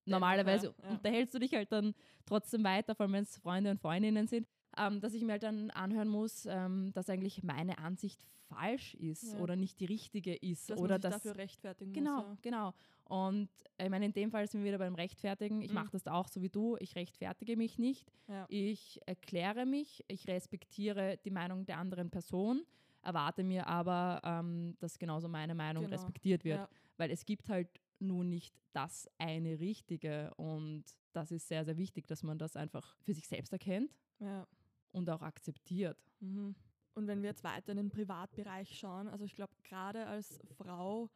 normalerweise 0.09 0.73
ja. 0.83 0.89
unterhältst 0.89 1.33
du 1.33 1.39
dich 1.39 1.53
halt 1.53 1.71
dann 1.71 1.93
trotzdem 2.25 2.63
weiter, 2.63 2.95
vor 2.95 3.05
allem 3.05 3.13
wenn 3.13 3.23
es 3.23 3.37
Freunde 3.37 3.71
und 3.71 3.79
Freundinnen 3.79 4.27
sind, 4.27 4.47
ähm, 4.77 4.99
dass 5.01 5.13
ich 5.13 5.23
mir 5.23 5.33
halt 5.33 5.43
dann 5.43 5.71
anhören 5.71 6.09
muss, 6.09 6.45
ähm, 6.45 6.91
dass 6.93 7.09
eigentlich 7.09 7.43
meine 7.43 7.77
Ansicht 7.79 8.19
falsch 8.49 8.95
ist 8.95 9.33
ja. 9.33 9.39
oder 9.39 9.55
nicht 9.55 9.79
die 9.79 9.85
richtige 9.85 10.35
ist. 10.35 10.69
Dass 10.69 10.79
oder 10.79 10.95
man 10.95 11.01
sich 11.01 11.11
dass, 11.11 11.21
dafür 11.23 11.37
rechtfertigen 11.37 11.93
genau, 11.93 12.17
muss. 12.17 12.25
Ja. 12.25 12.37
Genau, 12.41 12.73
Und 13.05 13.49
ich 13.77 13.89
meine, 13.89 14.05
in 14.05 14.13
dem 14.13 14.31
Fall 14.31 14.47
sind 14.47 14.63
wir 14.63 14.69
wieder 14.69 14.77
beim 14.79 14.95
Rechtfertigen. 14.95 15.61
Ich 15.61 15.69
mhm. 15.69 15.75
mache 15.75 15.91
das 15.91 16.07
auch 16.07 16.27
so 16.27 16.41
wie 16.41 16.49
du. 16.49 16.75
Ich 16.79 16.95
rechtfertige 16.95 17.55
mich 17.55 17.77
nicht. 17.77 18.11
Ja. 18.27 18.45
Ich 18.49 18.99
erkläre 19.05 19.65
mich. 19.65 20.03
Ich 20.07 20.27
respektiere 20.27 21.17
die 21.23 21.31
Meinung 21.31 21.65
der 21.65 21.77
anderen 21.77 22.09
Person, 22.09 22.63
erwarte 23.03 23.43
mir 23.43 23.67
aber, 23.67 24.21
ähm, 24.23 24.75
dass 24.79 24.97
genauso 24.97 25.27
meine 25.27 25.55
Meinung 25.55 25.85
genau. 25.85 25.95
respektiert 25.95 26.43
wird. 26.43 26.67
Weil 26.97 27.11
es 27.11 27.25
gibt 27.25 27.49
halt 27.49 27.69
nun 27.99 28.29
nicht 28.29 28.55
das 28.73 29.09
eine 29.17 29.59
Richtige. 29.59 30.33
Und 30.35 30.85
das 31.13 31.31
ist 31.31 31.47
sehr, 31.47 31.65
sehr 31.65 31.77
wichtig, 31.77 32.07
dass 32.07 32.23
man 32.23 32.37
das 32.37 32.55
einfach 32.55 32.97
für 33.01 33.13
sich 33.13 33.27
selbst 33.27 33.53
erkennt 33.53 33.95
ja. 34.19 34.47
und 34.91 35.09
auch 35.09 35.21
akzeptiert. 35.21 35.97
Mhm. 36.19 36.55
Und 36.93 37.07
wenn 37.07 37.21
wir 37.21 37.29
jetzt 37.29 37.43
weiter 37.43 37.71
in 37.71 37.77
den 37.77 37.89
Privatbereich 37.89 38.77
schauen, 38.77 39.07
also 39.07 39.23
ich 39.23 39.35
glaube, 39.35 39.53
gerade 39.63 40.05
als 40.07 40.39
Frau 40.57 41.09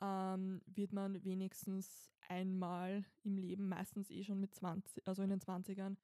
ähm, 0.00 0.60
wird 0.66 0.92
man 0.92 1.22
wenigstens 1.24 2.10
einmal 2.28 3.04
im 3.22 3.36
Leben, 3.36 3.68
meistens 3.68 4.10
eh 4.10 4.24
schon 4.24 4.40
mit 4.40 4.54
20, 4.54 5.06
also 5.06 5.22
in 5.22 5.30
den 5.30 5.40
20ern, 5.40 5.96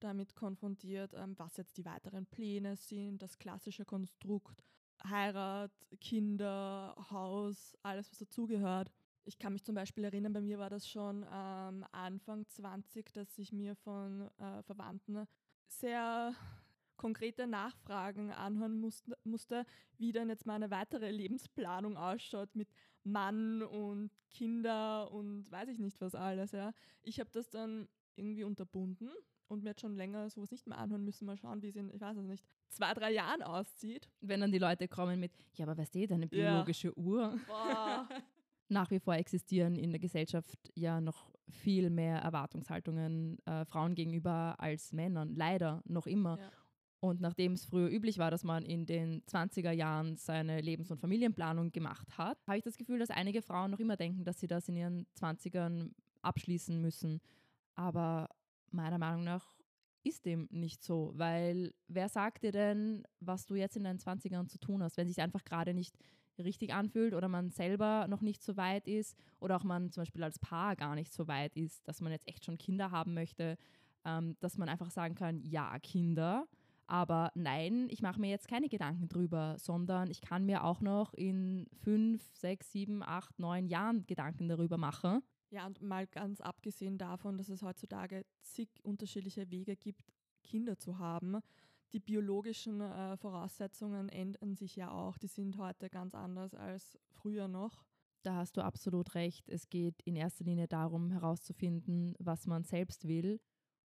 damit 0.00 0.34
konfrontiert, 0.34 1.14
ähm, 1.14 1.34
was 1.38 1.56
jetzt 1.56 1.76
die 1.76 1.84
weiteren 1.84 2.26
Pläne 2.26 2.76
sind, 2.76 3.22
das 3.22 3.38
klassische 3.38 3.84
Konstrukt, 3.84 4.64
Heirat, 5.04 5.72
Kinder, 6.00 6.94
Haus, 7.10 7.76
alles, 7.82 8.10
was 8.10 8.18
dazugehört. 8.18 8.90
Ich 9.24 9.38
kann 9.38 9.52
mich 9.52 9.64
zum 9.64 9.74
Beispiel 9.74 10.04
erinnern, 10.04 10.32
bei 10.32 10.40
mir 10.40 10.58
war 10.58 10.70
das 10.70 10.88
schon 10.88 11.24
ähm, 11.32 11.84
Anfang 11.92 12.46
20, 12.46 13.12
dass 13.12 13.38
ich 13.38 13.52
mir 13.52 13.76
von 13.76 14.22
äh, 14.38 14.62
Verwandten 14.62 15.26
sehr 15.68 16.34
konkrete 16.96 17.46
Nachfragen 17.46 18.30
anhören 18.30 18.78
musste, 18.78 19.16
musste, 19.24 19.64
wie 19.96 20.12
dann 20.12 20.28
jetzt 20.28 20.44
meine 20.44 20.70
weitere 20.70 21.10
Lebensplanung 21.10 21.96
ausschaut 21.96 22.54
mit 22.54 22.68
Mann 23.04 23.62
und 23.62 24.10
Kinder 24.28 25.10
und 25.10 25.50
weiß 25.50 25.70
ich 25.70 25.78
nicht 25.78 26.00
was 26.02 26.14
alles. 26.14 26.52
Ja. 26.52 26.72
Ich 27.02 27.18
habe 27.18 27.30
das 27.32 27.48
dann 27.48 27.88
irgendwie 28.16 28.44
unterbunden 28.44 29.10
und 29.48 29.62
mir 29.62 29.70
jetzt 29.70 29.80
schon 29.80 29.96
länger 29.96 30.28
sowas 30.28 30.50
nicht 30.50 30.66
mehr 30.66 30.76
anhören 30.76 31.02
müssen. 31.04 31.24
Mal 31.24 31.38
schauen, 31.38 31.62
wie 31.62 31.68
es 31.68 31.76
in, 31.76 31.90
ich 31.90 32.00
weiß 32.00 32.18
es 32.18 32.26
nicht, 32.26 32.44
zwei, 32.68 32.92
drei 32.92 33.12
Jahren 33.12 33.42
aussieht. 33.42 34.08
Wenn 34.20 34.40
dann 34.40 34.52
die 34.52 34.58
Leute 34.58 34.86
kommen 34.86 35.18
mit, 35.20 35.32
ja, 35.54 35.64
aber 35.64 35.78
weißt 35.78 35.94
du, 35.94 36.06
deine 36.06 36.26
biologische 36.26 36.88
ja. 36.88 36.96
Uhr. 36.96 37.40
Boah. 37.46 38.08
Nach 38.70 38.90
wie 38.90 39.00
vor 39.00 39.14
existieren 39.14 39.76
in 39.76 39.90
der 39.90 39.98
Gesellschaft 39.98 40.70
ja 40.74 41.00
noch 41.00 41.30
viel 41.48 41.90
mehr 41.90 42.18
Erwartungshaltungen 42.18 43.38
äh, 43.44 43.64
Frauen 43.64 43.94
gegenüber 43.94 44.54
als 44.58 44.92
Männern. 44.92 45.34
Leider 45.34 45.82
noch 45.84 46.06
immer. 46.06 46.38
Ja. 46.38 46.50
Und 47.00 47.20
nachdem 47.20 47.52
es 47.54 47.64
früher 47.64 47.90
üblich 47.90 48.18
war, 48.18 48.30
dass 48.30 48.44
man 48.44 48.64
in 48.64 48.86
den 48.86 49.22
20er 49.24 49.72
Jahren 49.72 50.16
seine 50.16 50.60
Lebens- 50.60 50.90
und 50.90 51.00
Familienplanung 51.00 51.72
gemacht 51.72 52.16
hat, 52.16 52.38
habe 52.46 52.58
ich 52.58 52.64
das 52.64 52.76
Gefühl, 52.76 52.98
dass 52.98 53.10
einige 53.10 53.42
Frauen 53.42 53.70
noch 53.70 53.80
immer 53.80 53.96
denken, 53.96 54.24
dass 54.24 54.38
sie 54.38 54.46
das 54.46 54.68
in 54.68 54.76
ihren 54.76 55.06
20ern 55.18 55.90
abschließen 56.22 56.80
müssen. 56.80 57.20
Aber 57.74 58.28
meiner 58.70 58.98
Meinung 58.98 59.24
nach 59.24 59.56
ist 60.02 60.26
dem 60.26 60.46
nicht 60.50 60.82
so, 60.82 61.12
weil 61.14 61.74
wer 61.88 62.08
sagt 62.08 62.42
dir 62.42 62.52
denn, 62.52 63.02
was 63.18 63.46
du 63.46 63.54
jetzt 63.54 63.76
in 63.76 63.84
deinen 63.84 63.98
20ern 63.98 64.48
zu 64.48 64.58
tun 64.58 64.82
hast, 64.82 64.96
wenn 64.96 65.08
sich 65.08 65.20
einfach 65.20 65.44
gerade 65.44 65.74
nicht 65.74 65.96
richtig 66.40 66.72
anfühlt 66.72 67.14
oder 67.14 67.28
man 67.28 67.50
selber 67.50 68.06
noch 68.08 68.20
nicht 68.20 68.42
so 68.42 68.56
weit 68.56 68.86
ist 68.86 69.16
oder 69.40 69.56
auch 69.56 69.64
man 69.64 69.90
zum 69.90 70.02
Beispiel 70.02 70.22
als 70.24 70.38
Paar 70.38 70.76
gar 70.76 70.94
nicht 70.94 71.12
so 71.12 71.28
weit 71.28 71.56
ist, 71.56 71.86
dass 71.86 72.00
man 72.00 72.12
jetzt 72.12 72.28
echt 72.28 72.44
schon 72.44 72.58
Kinder 72.58 72.90
haben 72.90 73.14
möchte, 73.14 73.56
ähm, 74.04 74.36
dass 74.40 74.58
man 74.58 74.68
einfach 74.68 74.90
sagen 74.90 75.14
kann, 75.14 75.42
ja, 75.42 75.78
Kinder, 75.78 76.46
aber 76.90 77.30
nein, 77.36 77.86
ich 77.88 78.02
mache 78.02 78.20
mir 78.20 78.30
jetzt 78.30 78.48
keine 78.48 78.68
Gedanken 78.68 79.08
drüber, 79.08 79.54
sondern 79.58 80.10
ich 80.10 80.20
kann 80.20 80.44
mir 80.44 80.64
auch 80.64 80.80
noch 80.80 81.14
in 81.14 81.68
fünf, 81.84 82.20
sechs, 82.34 82.72
sieben, 82.72 83.04
acht, 83.04 83.38
neun 83.38 83.68
Jahren 83.68 84.04
Gedanken 84.08 84.48
darüber 84.48 84.76
machen. 84.76 85.22
Ja, 85.50 85.66
und 85.66 85.80
mal 85.80 86.08
ganz 86.08 86.40
abgesehen 86.40 86.98
davon, 86.98 87.38
dass 87.38 87.48
es 87.48 87.62
heutzutage 87.62 88.26
zig 88.42 88.68
unterschiedliche 88.82 89.48
Wege 89.52 89.76
gibt, 89.76 90.02
Kinder 90.42 90.78
zu 90.78 90.98
haben. 90.98 91.38
Die 91.92 92.00
biologischen 92.00 92.80
äh, 92.80 93.16
Voraussetzungen 93.16 94.08
ändern 94.08 94.54
sich 94.56 94.76
ja 94.76 94.90
auch. 94.90 95.18
Die 95.18 95.26
sind 95.26 95.58
heute 95.58 95.90
ganz 95.90 96.14
anders 96.14 96.54
als 96.54 96.98
früher 97.08 97.48
noch. 97.48 97.84
Da 98.22 98.36
hast 98.36 98.56
du 98.56 98.62
absolut 98.62 99.14
recht. 99.14 99.48
Es 99.48 99.68
geht 99.68 100.02
in 100.02 100.14
erster 100.14 100.44
Linie 100.44 100.68
darum, 100.68 101.10
herauszufinden, 101.10 102.14
was 102.18 102.46
man 102.46 102.64
selbst 102.64 103.08
will 103.08 103.40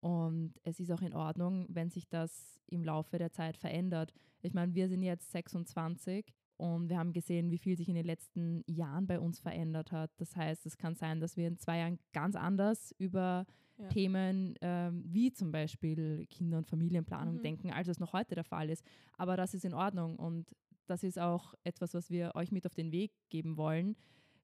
und 0.00 0.54
es 0.62 0.78
ist 0.78 0.90
auch 0.92 1.02
in 1.02 1.14
Ordnung, 1.14 1.66
wenn 1.68 1.90
sich 1.90 2.08
das 2.08 2.60
im 2.66 2.84
Laufe 2.84 3.18
der 3.18 3.32
Zeit 3.32 3.56
verändert. 3.56 4.12
Ich 4.42 4.54
meine, 4.54 4.74
wir 4.74 4.88
sind 4.88 5.02
jetzt 5.02 5.30
26 5.32 6.32
und 6.58 6.88
wir 6.88 6.98
haben 6.98 7.12
gesehen, 7.12 7.50
wie 7.50 7.58
viel 7.58 7.76
sich 7.76 7.88
in 7.88 7.94
den 7.94 8.04
letzten 8.04 8.64
Jahren 8.66 9.06
bei 9.06 9.20
uns 9.20 9.38
verändert 9.38 9.92
hat. 9.92 10.10
Das 10.18 10.34
heißt, 10.34 10.66
es 10.66 10.76
kann 10.76 10.96
sein, 10.96 11.20
dass 11.20 11.36
wir 11.36 11.46
in 11.46 11.56
zwei 11.56 11.78
Jahren 11.78 12.00
ganz 12.12 12.34
anders 12.34 12.92
über 12.98 13.46
ja. 13.78 13.88
Themen 13.88 14.54
ähm, 14.60 15.04
wie 15.06 15.32
zum 15.32 15.52
Beispiel 15.52 16.26
Kinder- 16.26 16.58
und 16.58 16.66
Familienplanung 16.66 17.36
mhm. 17.36 17.42
denken, 17.42 17.70
als 17.70 17.86
es 17.86 18.00
noch 18.00 18.12
heute 18.12 18.34
der 18.34 18.42
Fall 18.42 18.70
ist. 18.70 18.84
Aber 19.16 19.36
das 19.36 19.54
ist 19.54 19.64
in 19.64 19.72
Ordnung 19.72 20.16
und 20.16 20.52
das 20.86 21.04
ist 21.04 21.18
auch 21.18 21.54
etwas, 21.62 21.94
was 21.94 22.10
wir 22.10 22.32
euch 22.34 22.50
mit 22.50 22.66
auf 22.66 22.74
den 22.74 22.90
Weg 22.90 23.12
geben 23.28 23.56
wollen. 23.56 23.94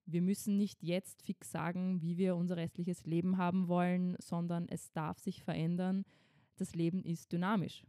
Wir 0.07 0.23
müssen 0.23 0.57
nicht 0.57 0.85
jetzt 0.85 1.23
fix 1.23 1.51
sagen, 1.51 2.01
wie 2.01 2.17
wir 2.17 2.37
unser 2.37 2.57
restliches 2.57 3.07
Leben 3.07 3.39
haben 3.39 3.67
wollen, 3.67 4.15
sondern 4.21 4.69
es 4.69 4.93
darf 4.93 5.19
sich 5.19 5.43
verändern. 5.43 6.05
Das 6.57 6.77
Leben 6.77 7.03
ist 7.03 7.33
dynamisch. 7.33 7.85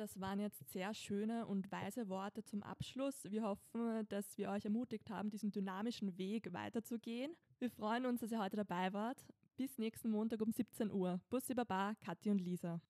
Das 0.00 0.18
waren 0.18 0.40
jetzt 0.40 0.66
sehr 0.70 0.94
schöne 0.94 1.44
und 1.44 1.70
weise 1.70 2.08
Worte 2.08 2.42
zum 2.42 2.62
Abschluss. 2.62 3.24
Wir 3.28 3.42
hoffen, 3.42 4.08
dass 4.08 4.38
wir 4.38 4.48
euch 4.48 4.64
ermutigt 4.64 5.10
haben, 5.10 5.28
diesen 5.28 5.52
dynamischen 5.52 6.16
Weg 6.16 6.54
weiterzugehen. 6.54 7.36
Wir 7.58 7.68
freuen 7.68 8.06
uns, 8.06 8.22
dass 8.22 8.32
ihr 8.32 8.40
heute 8.40 8.56
dabei 8.56 8.94
wart. 8.94 9.22
Bis 9.58 9.76
nächsten 9.76 10.08
Montag 10.08 10.40
um 10.40 10.52
17 10.52 10.90
Uhr. 10.90 11.20
Bussi 11.28 11.52
Baba, 11.52 11.92
Kathi 12.00 12.30
und 12.30 12.38
Lisa. 12.38 12.80